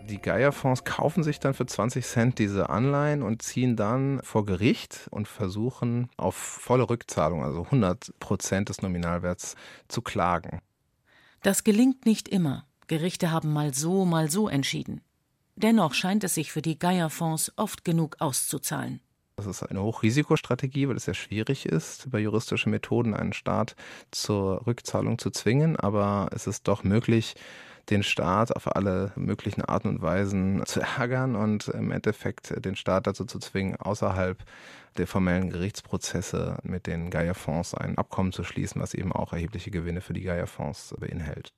Die 0.09 0.21
Geierfonds 0.21 0.83
kaufen 0.83 1.23
sich 1.23 1.39
dann 1.39 1.55
für 1.55 1.67
20 1.67 2.05
Cent 2.05 2.41
diese 2.41 2.69
Anleihen 2.69 3.23
und 3.23 3.43
ziehen 3.43 3.77
dann 3.77 4.21
vor 4.25 4.45
Gericht 4.45 5.07
und 5.13 5.29
versuchen 5.29 6.11
auf 6.17 6.35
volle 6.35 6.91
Rückzahlung, 6.91 7.45
also 7.45 7.63
100 7.63 8.13
Prozent 8.19 8.71
des 8.71 8.83
Nominalwerts, 8.83 9.55
zu 9.87 10.03
klagen. 10.03 10.61
Das 11.43 11.65
gelingt 11.65 12.05
nicht 12.05 12.29
immer. 12.29 12.67
Gerichte 12.87 13.31
haben 13.31 13.53
mal 13.53 13.73
so, 13.73 14.05
mal 14.05 14.31
so 14.31 14.49
entschieden. 14.49 15.01
Dennoch 15.57 15.95
scheint 15.95 16.25
es 16.25 16.35
sich 16.35 16.53
für 16.53 16.63
die 16.63 16.79
Geierfonds 16.79 17.53
oft 17.57 17.85
genug 17.85 18.17
auszuzahlen. 18.19 19.01
Das 19.37 19.47
ist 19.47 19.63
eine 19.63 19.83
Hochrisikostrategie, 19.83 20.87
weil 20.89 20.97
es 20.97 21.07
sehr 21.07 21.15
schwierig 21.15 21.65
ist, 21.65 22.05
über 22.05 22.19
juristische 22.19 22.69
Methoden 22.69 23.15
einen 23.15 23.33
Staat 23.33 23.75
zur 24.11 24.67
Rückzahlung 24.67 25.19
zu 25.19 25.31
zwingen. 25.31 25.77
Aber 25.77 26.29
es 26.33 26.47
ist 26.47 26.69
doch 26.69 26.85
möglich, 26.85 27.37
den 27.89 28.03
Staat 28.03 28.55
auf 28.55 28.75
alle 28.77 29.13
möglichen 29.17 29.63
Arten 29.63 29.89
und 29.89 30.03
Weisen 30.03 30.65
zu 30.67 30.81
ärgern 30.81 31.37
und 31.37 31.69
im 31.69 31.91
Endeffekt 31.91 32.65
den 32.65 32.77
Staat 32.77 33.07
dazu 33.07 33.25
zu 33.25 33.39
zwingen, 33.39 33.77
außerhalb 33.77 34.43
der 34.97 35.07
formellen 35.07 35.51
Gerichtsprozesse 35.51 36.59
mit 36.63 36.87
den 36.87 37.11
Geierfonds 37.11 37.75
ein 37.75 37.97
Abkommen 37.97 38.33
zu 38.33 38.45
schließen, 38.45 38.81
was 38.81 38.95
eben 38.95 39.13
auch 39.13 39.33
erhebliche 39.33 39.71
Gewinne 39.71 40.01
für 40.01 40.13
die 40.13 40.23
Geierfonds 40.23 40.95
beinhält. 40.99 41.53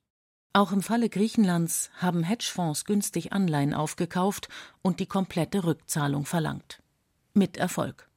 Auch 0.54 0.70
im 0.70 0.82
Falle 0.82 1.08
Griechenlands 1.08 1.90
haben 1.96 2.22
Hedgefonds 2.22 2.84
günstig 2.84 3.32
Anleihen 3.32 3.72
aufgekauft 3.72 4.48
und 4.82 5.00
die 5.00 5.06
komplette 5.06 5.64
Rückzahlung 5.64 6.26
verlangt 6.26 6.82
mit 7.34 7.56
Erfolg. 7.56 8.08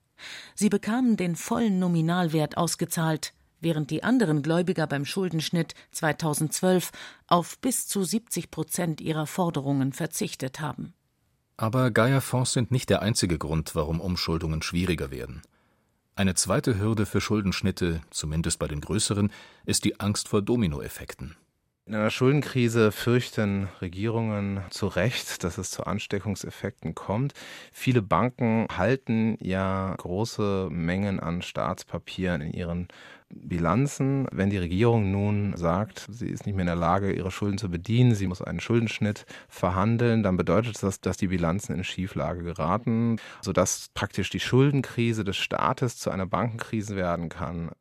Sie 0.53 0.69
bekamen 0.69 1.17
den 1.17 1.35
vollen 1.35 1.79
Nominalwert 1.79 2.57
ausgezahlt, 2.57 3.33
während 3.61 3.91
die 3.91 4.03
anderen 4.03 4.41
Gläubiger 4.41 4.87
beim 4.87 5.05
Schuldenschnitt 5.05 5.73
2012 5.91 6.91
auf 7.27 7.57
bis 7.59 7.87
zu 7.87 8.03
70 8.03 8.51
Prozent 8.51 9.01
ihrer 9.01 9.27
Forderungen 9.27 9.93
verzichtet 9.93 10.59
haben. 10.59 10.93
Aber 11.57 11.91
Gaia-Fonds 11.91 12.53
sind 12.53 12.71
nicht 12.71 12.89
der 12.89 13.01
einzige 13.01 13.37
Grund, 13.37 13.75
warum 13.75 14.01
Umschuldungen 14.01 14.61
schwieriger 14.61 15.11
werden. 15.11 15.41
Eine 16.17 16.35
zweite 16.35 16.79
Hürde 16.79 17.05
für 17.05 17.21
Schuldenschnitte, 17.21 18.01
zumindest 18.09 18.59
bei 18.59 18.67
den 18.67 18.81
größeren, 18.81 19.31
ist 19.65 19.83
die 19.83 19.99
Angst 19.99 20.29
vor 20.29 20.41
Dominoeffekten. 20.41 21.35
In 21.87 21.93
einer 21.93 22.09
Schuldenkrise 22.09 22.91
fürchten 22.91 23.69
Regierungen 23.79 24.61
zu 24.71 24.87
Recht, 24.87 25.43
dass 25.43 25.59
es 25.59 25.69
zu 25.69 25.85
Ansteckungseffekten 25.85 26.95
kommt. 26.95 27.33
Viele 27.71 28.01
Banken 28.01 28.65
halten 28.75 29.37
ja 29.39 29.93
große 29.95 30.69
Mengen 30.71 31.19
an 31.19 31.43
Staatspapieren 31.43 32.41
in 32.41 32.53
ihren 32.53 32.87
Bilanzen. 33.29 34.27
Wenn 34.31 34.49
die 34.49 34.57
Regierung 34.57 35.11
nun 35.11 35.55
sagt, 35.57 36.07
sie 36.09 36.27
ist 36.27 36.45
nicht 36.45 36.55
mehr 36.55 36.63
in 36.63 36.67
der 36.67 36.75
Lage, 36.75 37.13
ihre 37.13 37.31
Schulden 37.31 37.57
zu 37.57 37.69
bedienen, 37.69 38.15
sie 38.15 38.27
muss 38.27 38.41
einen 38.41 38.59
Schuldenschnitt 38.59 39.25
verhandeln, 39.47 40.23
dann 40.23 40.37
bedeutet 40.37 40.81
das, 40.81 41.01
dass 41.01 41.17
die 41.17 41.27
Bilanzen 41.27 41.75
in 41.75 41.83
Schieflage 41.83 42.43
geraten, 42.43 43.17
sodass 43.41 43.89
praktisch 43.93 44.29
die 44.29 44.39
Schuldenkrise 44.39 45.23
des 45.23 45.37
Staates 45.37 45.97
zu 45.97 46.09
einer 46.11 46.25
Bankenkrise 46.25 46.95
werden 46.95 47.29
kann. 47.29 47.71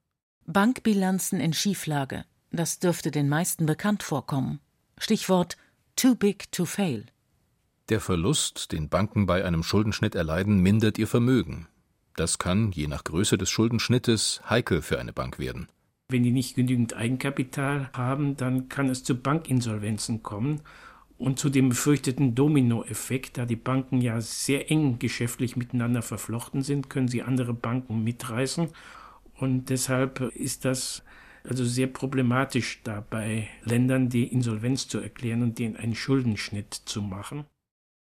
Bankbilanzen 0.46 1.40
in 1.40 1.52
Schieflage. 1.52 2.24
Das 2.50 2.78
dürfte 2.78 3.10
den 3.10 3.28
meisten 3.28 3.66
bekannt 3.66 4.02
vorkommen. 4.02 4.60
Stichwort 4.98 5.56
too 5.96 6.14
big 6.14 6.50
to 6.52 6.64
fail. 6.64 7.06
Der 7.88 8.00
Verlust, 8.00 8.72
den 8.72 8.88
Banken 8.88 9.26
bei 9.26 9.44
einem 9.44 9.62
Schuldenschnitt 9.62 10.14
erleiden, 10.14 10.62
mindert 10.62 10.98
ihr 10.98 11.06
Vermögen. 11.06 11.66
Das 12.16 12.38
kann, 12.38 12.71
je 12.73 12.87
nach 12.87 13.04
Größe 13.04 13.38
des 13.38 13.50
Schuldenschnittes, 13.50 14.42
heikel 14.49 14.83
für 14.83 14.99
eine 14.99 15.12
Bank 15.12 15.38
werden. 15.38 15.68
Wenn 16.09 16.23
die 16.23 16.30
nicht 16.30 16.54
genügend 16.54 16.94
Eigenkapital 16.94 17.90
haben, 17.92 18.37
dann 18.37 18.68
kann 18.68 18.88
es 18.88 19.02
zu 19.02 19.14
Bankinsolvenzen 19.16 20.23
kommen 20.23 20.61
und 21.18 21.38
zu 21.38 21.49
dem 21.49 21.71
befürchteten 21.71 22.35
Dominoeffekt, 22.35 23.38
da 23.38 23.47
die 23.47 23.56
Banken 23.56 24.00
ja 24.00 24.21
sehr 24.21 24.71
eng 24.71 24.99
geschäftlich 24.99 25.56
miteinander 25.56 26.02
verflochten 26.02 26.62
sind, 26.62 26.90
können 26.90 27.09
sie 27.09 27.23
andere 27.23 27.54
Banken 27.54 28.04
mitreißen. 28.04 28.68
Und 29.38 29.71
deshalb 29.71 30.21
ist 30.21 30.64
das 30.64 31.02
also 31.49 31.64
sehr 31.64 31.87
problematisch 31.87 32.80
dabei, 32.85 33.49
Ländern 33.62 34.09
die 34.09 34.26
Insolvenz 34.26 34.88
zu 34.88 34.99
erklären 34.99 35.42
und 35.42 35.59
denen 35.59 35.76
einen 35.76 35.94
Schuldenschnitt 35.94 36.75
zu 36.75 37.02
machen. 37.02 37.44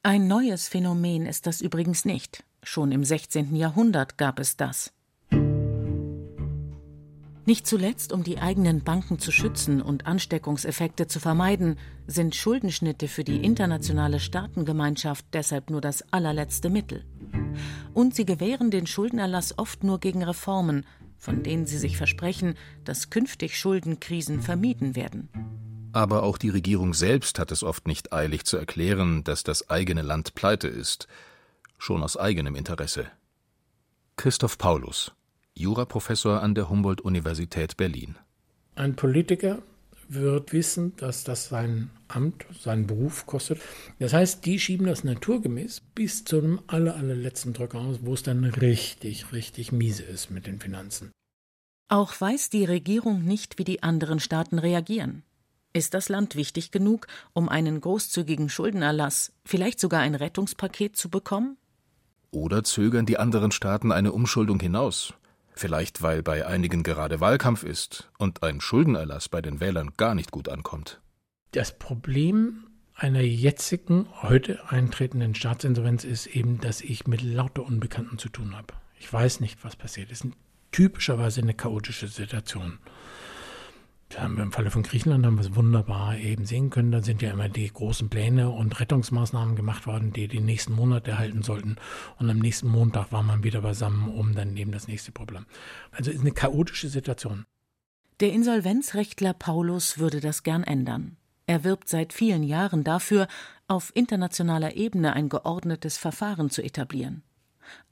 Ein 0.02 0.28
neues 0.28 0.68
Phänomen 0.68 1.26
ist 1.26 1.46
das 1.46 1.60
übrigens 1.60 2.04
nicht. 2.04 2.44
Schon 2.66 2.92
im 2.92 3.04
16. 3.04 3.54
Jahrhundert 3.54 4.16
gab 4.16 4.40
es 4.40 4.56
das. 4.56 4.90
Nicht 7.46 7.66
zuletzt, 7.66 8.10
um 8.10 8.24
die 8.24 8.38
eigenen 8.38 8.82
Banken 8.82 9.18
zu 9.18 9.30
schützen 9.30 9.82
und 9.82 10.06
Ansteckungseffekte 10.06 11.06
zu 11.06 11.20
vermeiden, 11.20 11.78
sind 12.06 12.34
Schuldenschnitte 12.34 13.06
für 13.06 13.22
die 13.22 13.44
internationale 13.44 14.18
Staatengemeinschaft 14.18 15.26
deshalb 15.34 15.68
nur 15.68 15.82
das 15.82 16.10
allerletzte 16.10 16.70
Mittel. 16.70 17.04
Und 17.92 18.14
sie 18.14 18.24
gewähren 18.24 18.70
den 18.70 18.86
Schuldenerlass 18.86 19.58
oft 19.58 19.84
nur 19.84 20.00
gegen 20.00 20.24
Reformen, 20.24 20.86
von 21.18 21.42
denen 21.42 21.66
sie 21.66 21.78
sich 21.78 21.98
versprechen, 21.98 22.54
dass 22.84 23.10
künftig 23.10 23.58
Schuldenkrisen 23.58 24.40
vermieden 24.40 24.96
werden. 24.96 25.28
Aber 25.92 26.22
auch 26.22 26.38
die 26.38 26.48
Regierung 26.48 26.94
selbst 26.94 27.38
hat 27.38 27.52
es 27.52 27.62
oft 27.62 27.86
nicht 27.86 28.14
eilig 28.14 28.44
zu 28.44 28.56
erklären, 28.56 29.22
dass 29.22 29.44
das 29.44 29.68
eigene 29.68 30.02
Land 30.02 30.34
pleite 30.34 30.66
ist, 30.66 31.08
schon 31.84 32.02
aus 32.02 32.16
eigenem 32.16 32.56
Interesse. 32.56 33.10
Christoph 34.16 34.56
Paulus, 34.56 35.12
Juraprofessor 35.54 36.42
an 36.42 36.54
der 36.54 36.70
Humboldt-Universität 36.70 37.76
Berlin. 37.76 38.16
Ein 38.74 38.96
Politiker 38.96 39.62
wird 40.08 40.52
wissen, 40.52 40.96
dass 40.96 41.24
das 41.24 41.48
sein 41.48 41.90
Amt, 42.08 42.46
sein 42.58 42.86
Beruf 42.86 43.26
kostet. 43.26 43.60
Das 43.98 44.14
heißt, 44.14 44.46
die 44.46 44.58
schieben 44.58 44.86
das 44.86 45.04
naturgemäß 45.04 45.82
bis 45.94 46.24
zu 46.24 46.38
einem 46.38 46.60
aller, 46.68 46.96
allerletzten 46.96 47.52
Drücker 47.52 47.80
aus, 47.80 47.98
wo 48.00 48.14
es 48.14 48.22
dann 48.22 48.44
richtig, 48.44 49.32
richtig 49.32 49.70
miese 49.70 50.04
ist 50.04 50.30
mit 50.30 50.46
den 50.46 50.60
Finanzen. 50.60 51.10
Auch 51.88 52.18
weiß 52.18 52.48
die 52.48 52.64
Regierung 52.64 53.24
nicht, 53.24 53.58
wie 53.58 53.64
die 53.64 53.82
anderen 53.82 54.20
Staaten 54.20 54.58
reagieren. 54.58 55.22
Ist 55.74 55.92
das 55.92 56.08
Land 56.08 56.34
wichtig 56.34 56.70
genug, 56.70 57.08
um 57.34 57.48
einen 57.48 57.80
großzügigen 57.80 58.48
Schuldenerlass, 58.48 59.32
vielleicht 59.44 59.80
sogar 59.80 60.00
ein 60.00 60.14
Rettungspaket 60.14 60.96
zu 60.96 61.10
bekommen? 61.10 61.58
Oder 62.34 62.64
zögern 62.64 63.06
die 63.06 63.16
anderen 63.16 63.52
Staaten 63.52 63.92
eine 63.92 64.10
Umschuldung 64.10 64.58
hinaus? 64.58 65.14
Vielleicht 65.54 66.02
weil 66.02 66.20
bei 66.20 66.44
einigen 66.44 66.82
gerade 66.82 67.20
Wahlkampf 67.20 67.62
ist 67.62 68.10
und 68.18 68.42
ein 68.42 68.60
Schuldenerlass 68.60 69.28
bei 69.28 69.40
den 69.40 69.60
Wählern 69.60 69.92
gar 69.96 70.16
nicht 70.16 70.32
gut 70.32 70.48
ankommt. 70.48 71.00
Das 71.52 71.78
Problem 71.78 72.66
einer 72.96 73.20
jetzigen, 73.20 74.08
heute 74.20 74.68
eintretenden 74.68 75.36
Staatsinsolvenz 75.36 76.02
ist 76.02 76.26
eben, 76.26 76.58
dass 76.58 76.80
ich 76.80 77.06
mit 77.06 77.22
lauter 77.22 77.64
Unbekannten 77.64 78.18
zu 78.18 78.28
tun 78.28 78.56
habe. 78.56 78.74
Ich 78.98 79.12
weiß 79.12 79.38
nicht, 79.38 79.62
was 79.62 79.76
passiert. 79.76 80.10
Es 80.10 80.22
ist 80.22 80.32
typischerweise 80.72 81.40
eine 81.40 81.54
chaotische 81.54 82.08
Situation 82.08 82.80
im 84.16 84.52
Falle 84.52 84.70
von 84.70 84.82
Griechenland 84.82 85.26
haben 85.26 85.36
wir 85.36 85.44
es 85.44 85.56
wunderbar 85.56 86.16
eben 86.16 86.46
sehen 86.46 86.70
können. 86.70 86.92
Da 86.92 87.02
sind 87.02 87.20
ja 87.22 87.30
immer 87.32 87.48
die 87.48 87.68
großen 87.68 88.08
Pläne 88.08 88.50
und 88.50 88.78
Rettungsmaßnahmen 88.78 89.56
gemacht 89.56 89.86
worden, 89.86 90.12
die 90.12 90.28
die 90.28 90.40
nächsten 90.40 90.72
Monate 90.74 91.18
halten 91.18 91.42
sollten. 91.42 91.76
Und 92.18 92.30
am 92.30 92.38
nächsten 92.38 92.68
Montag 92.68 93.10
war 93.12 93.22
man 93.22 93.42
wieder 93.42 93.62
beisammen, 93.62 94.08
um 94.08 94.34
dann 94.34 94.56
eben 94.56 94.72
das 94.72 94.86
nächste 94.86 95.10
Problem. 95.10 95.46
Also 95.90 96.10
ist 96.10 96.20
eine 96.20 96.32
chaotische 96.32 96.88
Situation. 96.88 97.44
Der 98.20 98.32
Insolvenzrechtler 98.32 99.32
Paulus 99.32 99.98
würde 99.98 100.20
das 100.20 100.44
gern 100.44 100.62
ändern. 100.62 101.16
Er 101.46 101.64
wirbt 101.64 101.88
seit 101.88 102.12
vielen 102.12 102.42
Jahren 102.42 102.84
dafür, 102.84 103.26
auf 103.66 103.90
internationaler 103.94 104.76
Ebene 104.76 105.14
ein 105.14 105.28
geordnetes 105.28 105.96
Verfahren 105.96 106.50
zu 106.50 106.62
etablieren. 106.62 107.22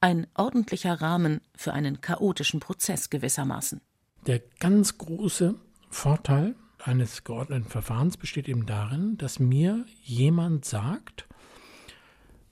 Ein 0.00 0.26
ordentlicher 0.34 1.00
Rahmen 1.00 1.40
für 1.56 1.72
einen 1.72 2.00
chaotischen 2.00 2.60
Prozess 2.60 3.10
gewissermaßen. 3.10 3.80
Der 4.26 4.40
ganz 4.60 4.98
große 4.98 5.56
Vorteil 5.92 6.56
eines 6.82 7.22
geordneten 7.22 7.68
Verfahrens 7.68 8.16
besteht 8.16 8.48
eben 8.48 8.66
darin, 8.66 9.18
dass 9.18 9.38
mir 9.38 9.84
jemand 10.02 10.64
sagt, 10.64 11.28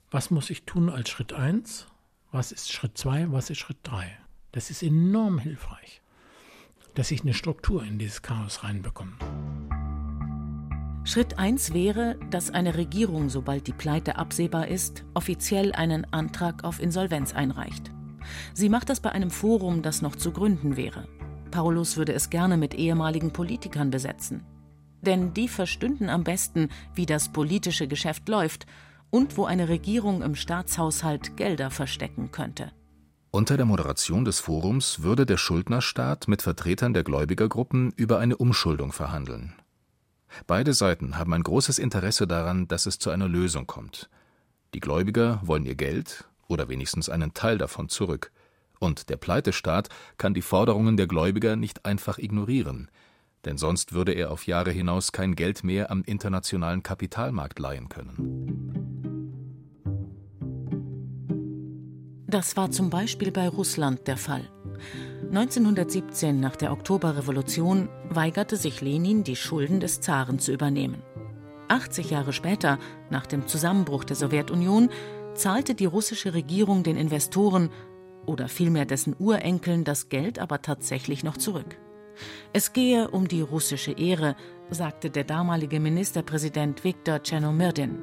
was 0.09 0.31
muss 0.31 0.49
ich 0.49 0.63
tun 0.63 0.89
als 0.89 1.09
Schritt 1.09 1.33
1, 1.33 1.87
was 2.31 2.51
ist 2.51 2.71
Schritt 2.71 2.97
2, 2.97 3.31
was 3.31 3.49
ist 3.49 3.57
Schritt 3.57 3.79
3. 3.83 4.17
Das 4.53 4.69
ist 4.69 4.83
enorm 4.83 5.39
hilfreich, 5.39 6.01
dass 6.93 7.11
ich 7.11 7.21
eine 7.21 7.33
Struktur 7.33 7.83
in 7.83 7.97
dieses 7.97 8.21
Chaos 8.21 8.63
reinbekomme. 8.63 9.13
Schritt 11.03 11.39
1 11.39 11.73
wäre, 11.73 12.17
dass 12.29 12.51
eine 12.51 12.77
Regierung, 12.77 13.29
sobald 13.29 13.65
die 13.67 13.73
Pleite 13.73 14.17
absehbar 14.17 14.67
ist, 14.67 15.03
offiziell 15.13 15.73
einen 15.73 16.05
Antrag 16.13 16.63
auf 16.63 16.79
Insolvenz 16.79 17.33
einreicht. 17.33 17.91
Sie 18.53 18.69
macht 18.69 18.89
das 18.89 18.99
bei 18.99 19.11
einem 19.11 19.31
Forum, 19.31 19.81
das 19.81 20.01
noch 20.01 20.15
zu 20.15 20.31
gründen 20.31 20.77
wäre. 20.77 21.07
Paulus 21.51 21.97
würde 21.97 22.13
es 22.13 22.29
gerne 22.29 22.57
mit 22.57 22.73
ehemaligen 22.73 23.31
Politikern 23.31 23.91
besetzen. 23.91 24.43
Denn 25.01 25.33
die 25.33 25.47
verstünden 25.47 26.09
am 26.09 26.23
besten, 26.23 26.69
wie 26.95 27.05
das 27.05 27.29
politische 27.29 27.87
Geschäft 27.87 28.29
läuft 28.29 28.65
und 29.09 29.37
wo 29.37 29.45
eine 29.45 29.69
Regierung 29.69 30.21
im 30.21 30.35
Staatshaushalt 30.35 31.37
Gelder 31.37 31.69
verstecken 31.69 32.31
könnte. 32.31 32.71
Unter 33.29 33.55
der 33.55 33.65
Moderation 33.65 34.25
des 34.25 34.39
Forums 34.39 35.03
würde 35.03 35.25
der 35.25 35.37
Schuldnerstaat 35.37 36.27
mit 36.27 36.41
Vertretern 36.41 36.93
der 36.93 37.03
Gläubigergruppen 37.03 37.93
über 37.95 38.19
eine 38.19 38.35
Umschuldung 38.35 38.91
verhandeln. 38.91 39.53
Beide 40.47 40.73
Seiten 40.73 41.17
haben 41.17 41.33
ein 41.33 41.43
großes 41.43 41.79
Interesse 41.79 42.27
daran, 42.27 42.67
dass 42.67 42.85
es 42.85 42.99
zu 42.99 43.09
einer 43.09 43.27
Lösung 43.27 43.67
kommt. 43.67 44.09
Die 44.73 44.79
Gläubiger 44.79 45.41
wollen 45.43 45.65
ihr 45.65 45.75
Geld 45.75 46.25
oder 46.47 46.69
wenigstens 46.69 47.09
einen 47.09 47.33
Teil 47.33 47.57
davon 47.57 47.89
zurück. 47.89 48.31
Und 48.81 49.09
der 49.09 49.17
Pleitestaat 49.17 49.89
kann 50.17 50.33
die 50.33 50.41
Forderungen 50.41 50.97
der 50.97 51.05
Gläubiger 51.05 51.55
nicht 51.55 51.85
einfach 51.85 52.17
ignorieren, 52.17 52.89
denn 53.45 53.59
sonst 53.59 53.93
würde 53.93 54.13
er 54.13 54.31
auf 54.31 54.47
Jahre 54.47 54.71
hinaus 54.71 55.11
kein 55.11 55.35
Geld 55.35 55.63
mehr 55.63 55.91
am 55.91 56.01
internationalen 56.03 56.81
Kapitalmarkt 56.81 57.59
leihen 57.59 57.89
können. 57.89 58.71
Das 62.25 62.57
war 62.57 62.71
zum 62.71 62.89
Beispiel 62.89 63.31
bei 63.31 63.47
Russland 63.47 64.07
der 64.07 64.17
Fall. 64.17 64.49
1917 65.29 66.39
nach 66.39 66.55
der 66.55 66.71
Oktoberrevolution 66.71 67.87
weigerte 68.09 68.57
sich 68.57 68.81
Lenin, 68.81 69.23
die 69.23 69.35
Schulden 69.35 69.79
des 69.79 70.01
Zaren 70.01 70.39
zu 70.39 70.51
übernehmen. 70.51 71.03
80 71.67 72.09
Jahre 72.09 72.33
später, 72.33 72.79
nach 73.11 73.27
dem 73.27 73.45
Zusammenbruch 73.45 74.05
der 74.05 74.15
Sowjetunion, 74.15 74.89
zahlte 75.35 75.75
die 75.75 75.85
russische 75.85 76.33
Regierung 76.33 76.83
den 76.83 76.97
Investoren 76.97 77.69
oder 78.25 78.47
vielmehr 78.47 78.85
dessen 78.85 79.15
Urenkeln 79.17 79.83
das 79.83 80.09
Geld 80.09 80.39
aber 80.39 80.61
tatsächlich 80.61 81.23
noch 81.23 81.37
zurück. 81.37 81.77
Es 82.53 82.73
gehe 82.73 83.09
um 83.09 83.27
die 83.27 83.41
russische 83.41 83.91
Ehre, 83.93 84.35
sagte 84.69 85.09
der 85.09 85.23
damalige 85.23 85.79
Ministerpräsident 85.79 86.83
Viktor 86.83 87.23
Tschernomyrdin. 87.23 87.99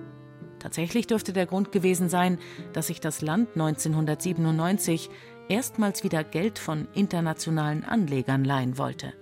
Tatsächlich 0.59 1.07
dürfte 1.07 1.33
der 1.33 1.47
Grund 1.47 1.71
gewesen 1.73 2.09
sein, 2.09 2.39
dass 2.73 2.89
sich 2.89 3.01
das 3.01 3.21
Land 3.21 3.51
1997 3.55 5.09
erstmals 5.49 6.03
wieder 6.03 6.25
Geld 6.25 6.59
von 6.59 6.89
internationalen 6.95 7.85
Anlegern 7.85 8.45
leihen 8.45 8.77
wollte. 8.77 9.13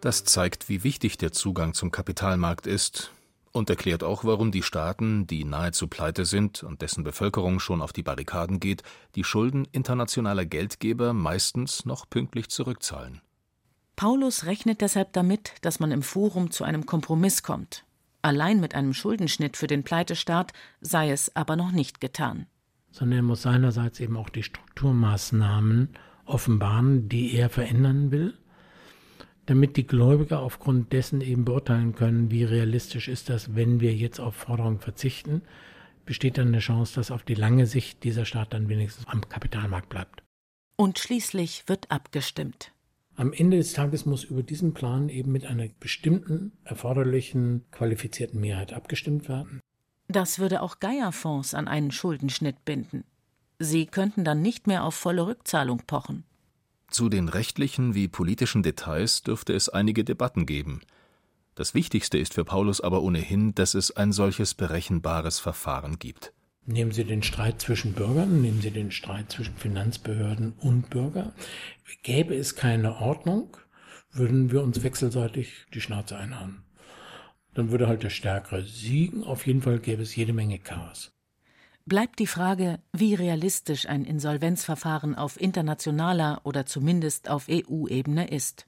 Das 0.00 0.24
zeigt, 0.24 0.68
wie 0.68 0.82
wichtig 0.82 1.18
der 1.18 1.32
Zugang 1.32 1.74
zum 1.74 1.90
Kapitalmarkt 1.90 2.66
ist 2.66 3.12
und 3.56 3.70
erklärt 3.70 4.04
auch, 4.04 4.24
warum 4.24 4.52
die 4.52 4.62
Staaten, 4.62 5.26
die 5.26 5.44
nahezu 5.44 5.88
pleite 5.88 6.24
sind 6.24 6.62
und 6.62 6.82
dessen 6.82 7.02
Bevölkerung 7.02 7.58
schon 7.58 7.82
auf 7.82 7.92
die 7.92 8.02
Barrikaden 8.02 8.60
geht, 8.60 8.82
die 9.14 9.24
Schulden 9.24 9.66
internationaler 9.72 10.44
Geldgeber 10.44 11.12
meistens 11.12 11.84
noch 11.84 12.08
pünktlich 12.08 12.48
zurückzahlen. 12.48 13.20
Paulus 13.96 14.44
rechnet 14.44 14.82
deshalb 14.82 15.12
damit, 15.14 15.54
dass 15.62 15.80
man 15.80 15.90
im 15.90 16.02
Forum 16.02 16.50
zu 16.50 16.64
einem 16.64 16.86
Kompromiss 16.86 17.42
kommt. 17.42 17.84
Allein 18.22 18.60
mit 18.60 18.74
einem 18.74 18.92
Schuldenschnitt 18.92 19.56
für 19.56 19.66
den 19.66 19.82
Pleitestaat 19.82 20.52
sei 20.80 21.10
es 21.10 21.34
aber 21.34 21.56
noch 21.56 21.72
nicht 21.72 22.00
getan 22.00 22.46
sondern 22.96 23.18
er 23.18 23.22
muss 23.22 23.42
seinerseits 23.42 24.00
eben 24.00 24.16
auch 24.16 24.30
die 24.30 24.42
Strukturmaßnahmen 24.42 25.90
offenbaren, 26.24 27.08
die 27.08 27.34
er 27.34 27.50
verändern 27.50 28.10
will, 28.10 28.38
damit 29.46 29.76
die 29.76 29.86
Gläubiger 29.86 30.40
aufgrund 30.40 30.92
dessen 30.92 31.20
eben 31.20 31.44
beurteilen 31.44 31.94
können, 31.94 32.30
wie 32.30 32.44
realistisch 32.44 33.08
ist 33.08 33.28
das, 33.28 33.54
wenn 33.54 33.80
wir 33.80 33.94
jetzt 33.94 34.20
auf 34.20 34.34
Forderungen 34.34 34.80
verzichten, 34.80 35.42
besteht 36.04 36.38
dann 36.38 36.48
eine 36.48 36.58
Chance, 36.58 36.96
dass 36.96 37.10
auf 37.10 37.22
die 37.22 37.34
lange 37.34 37.66
Sicht 37.66 38.04
dieser 38.04 38.24
Staat 38.24 38.52
dann 38.52 38.68
wenigstens 38.68 39.06
am 39.08 39.28
Kapitalmarkt 39.28 39.88
bleibt. 39.88 40.22
Und 40.76 40.98
schließlich 40.98 41.64
wird 41.68 41.90
abgestimmt. 41.90 42.72
Am 43.16 43.32
Ende 43.32 43.56
des 43.56 43.72
Tages 43.72 44.04
muss 44.04 44.24
über 44.24 44.42
diesen 44.42 44.74
Plan 44.74 45.08
eben 45.08 45.32
mit 45.32 45.46
einer 45.46 45.68
bestimmten 45.80 46.52
erforderlichen 46.64 47.64
qualifizierten 47.70 48.40
Mehrheit 48.40 48.74
abgestimmt 48.74 49.28
werden. 49.28 49.60
Das 50.08 50.38
würde 50.38 50.60
auch 50.60 50.80
Geierfonds 50.80 51.54
an 51.54 51.66
einen 51.66 51.90
Schuldenschnitt 51.90 52.64
binden. 52.64 53.04
Sie 53.58 53.86
könnten 53.86 54.22
dann 54.22 54.42
nicht 54.42 54.66
mehr 54.66 54.84
auf 54.84 54.94
volle 54.94 55.26
Rückzahlung 55.26 55.82
pochen. 55.86 56.24
Zu 56.88 57.08
den 57.08 57.28
rechtlichen 57.28 57.94
wie 57.94 58.08
politischen 58.08 58.62
Details 58.62 59.22
dürfte 59.22 59.52
es 59.52 59.68
einige 59.68 60.04
Debatten 60.04 60.46
geben. 60.46 60.80
Das 61.54 61.74
Wichtigste 61.74 62.18
ist 62.18 62.34
für 62.34 62.44
Paulus 62.44 62.80
aber 62.80 63.02
ohnehin, 63.02 63.54
dass 63.54 63.74
es 63.74 63.90
ein 63.90 64.12
solches 64.12 64.54
berechenbares 64.54 65.38
Verfahren 65.38 65.98
gibt. 65.98 66.32
Nehmen 66.64 66.92
Sie 66.92 67.04
den 67.04 67.22
Streit 67.22 67.60
zwischen 67.60 67.92
Bürgern, 67.92 68.40
nehmen 68.42 68.60
Sie 68.60 68.70
den 68.70 68.90
Streit 68.90 69.30
zwischen 69.30 69.56
Finanzbehörden 69.56 70.52
und 70.58 70.90
Bürger. 70.90 71.32
Gäbe 72.02 72.34
es 72.34 72.56
keine 72.56 72.96
Ordnung, 72.96 73.56
würden 74.12 74.50
wir 74.50 74.62
uns 74.62 74.82
wechselseitig 74.82 75.66
die 75.72 75.80
Schnauze 75.80 76.16
einhauen 76.16 76.66
dann 77.56 77.70
würde 77.70 77.88
halt 77.88 78.02
der 78.02 78.10
Stärkere 78.10 78.62
siegen. 78.62 79.24
Auf 79.24 79.46
jeden 79.46 79.62
Fall 79.62 79.78
gäbe 79.78 80.02
es 80.02 80.14
jede 80.14 80.32
Menge 80.32 80.58
Chaos. 80.58 81.15
Bleibt 81.88 82.18
die 82.18 82.26
Frage, 82.26 82.80
wie 82.92 83.14
realistisch 83.14 83.88
ein 83.88 84.04
Insolvenzverfahren 84.04 85.14
auf 85.14 85.40
internationaler 85.40 86.40
oder 86.42 86.66
zumindest 86.66 87.30
auf 87.30 87.46
EU-Ebene 87.48 88.28
ist. 88.28 88.66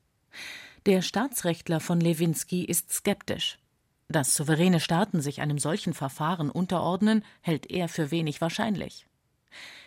Der 0.86 1.02
Staatsrechtler 1.02 1.80
von 1.80 2.00
Lewinsky 2.00 2.64
ist 2.64 2.92
skeptisch. 2.92 3.58
Dass 4.06 4.36
souveräne 4.36 4.78
Staaten 4.78 5.20
sich 5.20 5.40
einem 5.40 5.58
solchen 5.58 5.94
Verfahren 5.94 6.48
unterordnen, 6.48 7.24
hält 7.40 7.68
er 7.68 7.88
für 7.88 8.12
wenig 8.12 8.40
wahrscheinlich. 8.40 9.04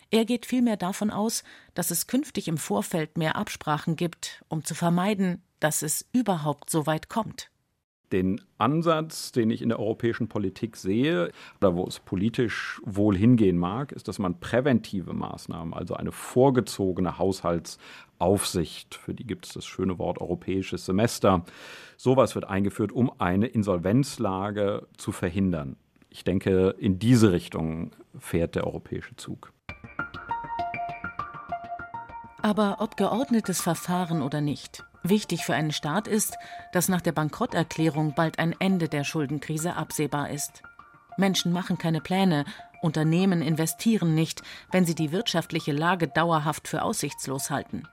Er 0.10 0.26
geht 0.26 0.46
vielmehr 0.46 0.76
davon 0.76 1.10
aus, 1.10 1.46
dass 1.74 1.90
es 1.90 2.08
künftig 2.08 2.50
im 2.50 2.58
Vorfeld 2.58 3.18
mehr 3.18 3.38
Absprachen 3.38 3.96
gibt, 3.96 4.44
um 4.50 4.66
zu 4.66 4.76
vermeiden, 4.76 5.42
dass 5.62 5.84
es 5.84 6.06
überhaupt 6.12 6.70
so 6.70 6.86
weit 6.86 7.08
kommt 7.08 7.50
den 8.12 8.42
Ansatz, 8.58 9.32
den 9.32 9.50
ich 9.50 9.62
in 9.62 9.70
der 9.70 9.80
europäischen 9.80 10.28
Politik 10.28 10.78
sehe, 10.78 11.32
oder 11.60 11.76
wo 11.76 11.86
es 11.86 12.00
politisch 12.00 12.82
wohl 12.86 13.16
hingehen 13.16 13.58
mag, 13.58 13.92
ist, 13.92 14.08
dass 14.08 14.20
man 14.20 14.40
präventive 14.40 15.14
Maßnahmen, 15.14 15.74
also 15.74 15.96
eine 15.96 16.12
vorgezogene 16.12 17.18
Haushaltsaufsicht, 17.18 18.96
für 18.96 19.14
die 19.14 19.26
gibt 19.26 19.46
es 19.46 19.54
das 19.54 19.66
schöne 19.66 19.98
Wort 20.00 20.22
europäisches 20.22 20.86
Semester, 20.86 21.44
sowas 21.98 22.36
wird 22.36 22.46
eingeführt, 22.46 22.92
um 22.92 23.12
eine 23.20 23.48
Insolvenzlage 23.48 24.88
zu 24.98 25.12
verhindern. 25.12 25.78
Ich 26.10 26.24
denke, 26.24 26.76
in 26.78 27.00
diese 27.00 27.32
Richtung 27.32 27.92
fährt 28.20 28.56
der 28.56 28.68
europäische 28.68 29.16
Zug. 29.16 29.54
Aber 32.42 32.78
ob 32.80 32.98
geordnetes 32.98 33.62
Verfahren 33.62 34.22
oder 34.22 34.42
nicht, 34.42 34.84
Wichtig 35.04 35.46
für 35.46 35.56
einen 35.56 35.72
Staat 35.72 36.08
ist, 36.08 36.38
dass 36.74 36.88
nach 36.88 37.02
der 37.02 37.12
Bankrotterklärung 37.12 38.14
bald 38.16 38.40
ein 38.40 38.56
Ende 38.60 38.88
der 38.88 39.04
Schuldenkrise 39.04 39.76
absehbar 39.76 40.30
ist. 40.30 40.62
Menschen 41.18 41.52
machen 41.52 41.78
keine 41.78 42.02
Pläne, 42.02 42.46
Unternehmen 42.82 43.42
investieren 43.42 44.16
nicht, 44.16 44.42
wenn 44.72 44.86
sie 44.86 44.96
die 44.96 45.12
wirtschaftliche 45.12 45.72
Lage 45.72 46.08
dauerhaft 46.08 46.68
für 46.68 46.82
aussichtslos 46.84 47.50
halten. 47.50 47.84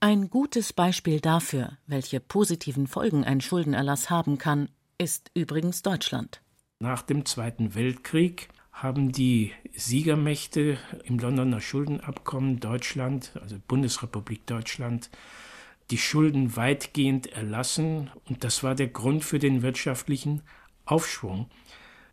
Ein 0.00 0.28
gutes 0.28 0.72
Beispiel 0.72 1.20
dafür, 1.20 1.78
welche 1.86 2.20
positiven 2.20 2.86
Folgen 2.86 3.24
ein 3.24 3.40
Schuldenerlass 3.40 4.10
haben 4.10 4.38
kann, 4.38 4.68
ist 4.98 5.30
übrigens 5.34 5.82
Deutschland. 5.82 6.42
Nach 6.78 7.02
dem 7.02 7.24
Zweiten 7.24 7.74
Weltkrieg 7.74 8.48
haben 8.72 9.12
die 9.12 9.52
Siegermächte 9.74 10.76
im 11.04 11.18
Londoner 11.18 11.60
Schuldenabkommen 11.60 12.60
Deutschland, 12.60 13.32
also 13.40 13.56
Bundesrepublik 13.66 14.46
Deutschland, 14.46 15.08
die 15.90 15.98
Schulden 15.98 16.56
weitgehend 16.56 17.26
erlassen 17.26 18.10
und 18.24 18.44
das 18.44 18.62
war 18.62 18.74
der 18.74 18.88
Grund 18.88 19.24
für 19.24 19.38
den 19.38 19.62
wirtschaftlichen 19.62 20.42
Aufschwung. 20.84 21.50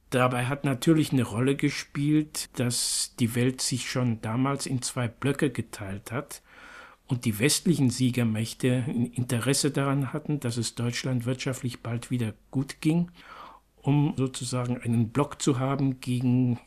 Dabei 0.09 0.45
hat 0.45 0.65
natürlich 0.65 1.13
eine 1.13 1.23
Rolle 1.23 1.55
gespielt, 1.55 2.49
dass 2.59 3.15
die 3.19 3.33
Welt 3.33 3.61
sich 3.61 3.89
schon 3.89 4.21
damals 4.21 4.65
in 4.65 4.81
zwei 4.81 5.07
Blöcke 5.07 5.49
geteilt 5.49 6.11
hat 6.11 6.41
und 7.07 7.23
die 7.23 7.39
westlichen 7.39 7.89
Siegermächte 7.89 8.83
ein 8.87 9.05
Interesse 9.05 9.71
daran 9.71 10.11
hatten, 10.11 10.41
dass 10.41 10.57
es 10.57 10.75
Deutschland 10.75 11.25
wirtschaftlich 11.25 11.81
bald 11.81 12.11
wieder 12.11 12.33
gut 12.51 12.81
ging, 12.81 13.09
um 13.81 14.13
sozusagen 14.17 14.77
einen 14.81 15.09
Block 15.09 15.41
zu 15.41 15.59
haben 15.59 16.01
gegen 16.01 16.59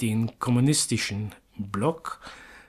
den 0.00 0.38
kommunistischen 0.38 1.34
Block. 1.56 2.20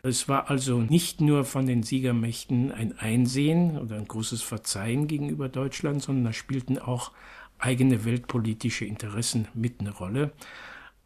Es 0.02 0.30
war 0.30 0.50
also 0.50 0.80
nicht 0.80 1.20
nur 1.20 1.44
von 1.44 1.66
den 1.66 1.84
Siegermächten 1.84 2.72
ein 2.72 2.98
Einsehen 2.98 3.78
oder 3.78 3.98
ein 3.98 4.08
großes 4.08 4.42
Verzeihen 4.42 5.08
gegenüber 5.08 5.50
Deutschland, 5.50 6.02
sondern 6.02 6.26
da 6.26 6.34
spielten 6.34 6.80
auch 6.80 7.12
eigene 7.58 8.06
weltpolitische 8.06 8.86
Interessen 8.86 9.50
mit 9.54 9.82
eine 9.82 9.92
Rolle. 9.92 10.32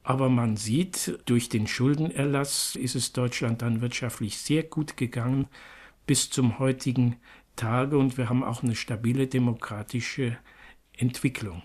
Aber 0.04 0.30
man 0.30 0.58
sieht, 0.58 1.20
durch 1.26 1.50
den 1.50 1.66
Schuldenerlass 1.66 2.76
ist 2.76 2.96
es 2.96 3.14
Deutschland 3.14 3.62
dann 3.62 3.82
wirtschaftlich 3.82 4.38
sehr 4.38 4.64
gut 4.64 4.96
gegangen 4.98 5.48
bis 6.06 6.30
zum 6.30 6.60
heutigen 6.60 7.16
Tage 7.56 7.98
und 7.98 8.18
wir 8.18 8.30
haben 8.30 8.44
auch 8.44 8.62
eine 8.62 8.76
stabile 8.76 9.28
demokratische 9.28 10.38
Entwicklung. 10.96 11.64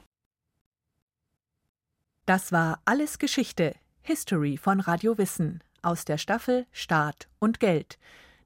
Das 2.24 2.52
war 2.52 2.80
alles 2.84 3.18
Geschichte, 3.18 3.74
History 4.02 4.56
von 4.56 4.80
Radio 4.80 5.18
Wissen 5.18 5.62
aus 5.82 6.04
der 6.04 6.18
Staffel 6.18 6.66
Staat 6.72 7.28
und 7.38 7.60
Geld. 7.60 7.98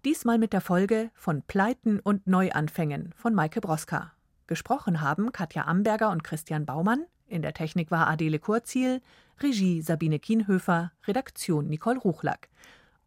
Diesmal 0.04 0.38
mit 0.38 0.52
der 0.52 0.60
Folge 0.60 1.10
von 1.14 1.42
Pleiten 1.42 2.00
und 2.00 2.26
Neuanfängen 2.26 3.12
von 3.16 3.34
Maike 3.34 3.60
Broska. 3.60 4.12
Gesprochen 4.46 5.00
haben 5.00 5.32
Katja 5.32 5.64
Amberger 5.64 6.10
und 6.10 6.24
Christian 6.24 6.66
Baumann. 6.66 7.04
In 7.26 7.42
der 7.42 7.54
Technik 7.54 7.90
war 7.90 8.08
Adele 8.08 8.38
Kurziel, 8.38 9.00
Regie 9.40 9.80
Sabine 9.80 10.18
Kienhöfer, 10.18 10.92
Redaktion 11.06 11.68
Nicole 11.68 11.98
Ruchlack. 11.98 12.48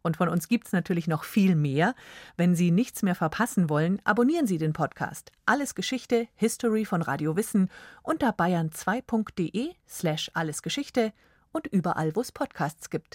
Und 0.02 0.16
von 0.16 0.28
uns 0.28 0.46
gibt 0.48 0.68
es 0.68 0.72
natürlich 0.72 1.08
noch 1.08 1.24
viel 1.24 1.56
mehr. 1.56 1.94
Wenn 2.36 2.54
Sie 2.54 2.70
nichts 2.70 3.02
mehr 3.02 3.16
verpassen 3.16 3.68
wollen, 3.68 4.00
abonnieren 4.04 4.46
Sie 4.46 4.56
den 4.56 4.72
Podcast. 4.72 5.32
Alles 5.46 5.74
Geschichte, 5.74 6.28
History 6.36 6.84
von 6.84 7.02
Radio 7.02 7.36
Wissen 7.36 7.68
unter 8.02 8.30
bayern2.de 8.30 9.74
slash 9.88 10.30
allesgeschichte 10.32 11.12
und 11.50 11.66
überall, 11.66 12.14
wo 12.14 12.20
es 12.20 12.30
Podcasts 12.30 12.88
gibt. 12.88 13.14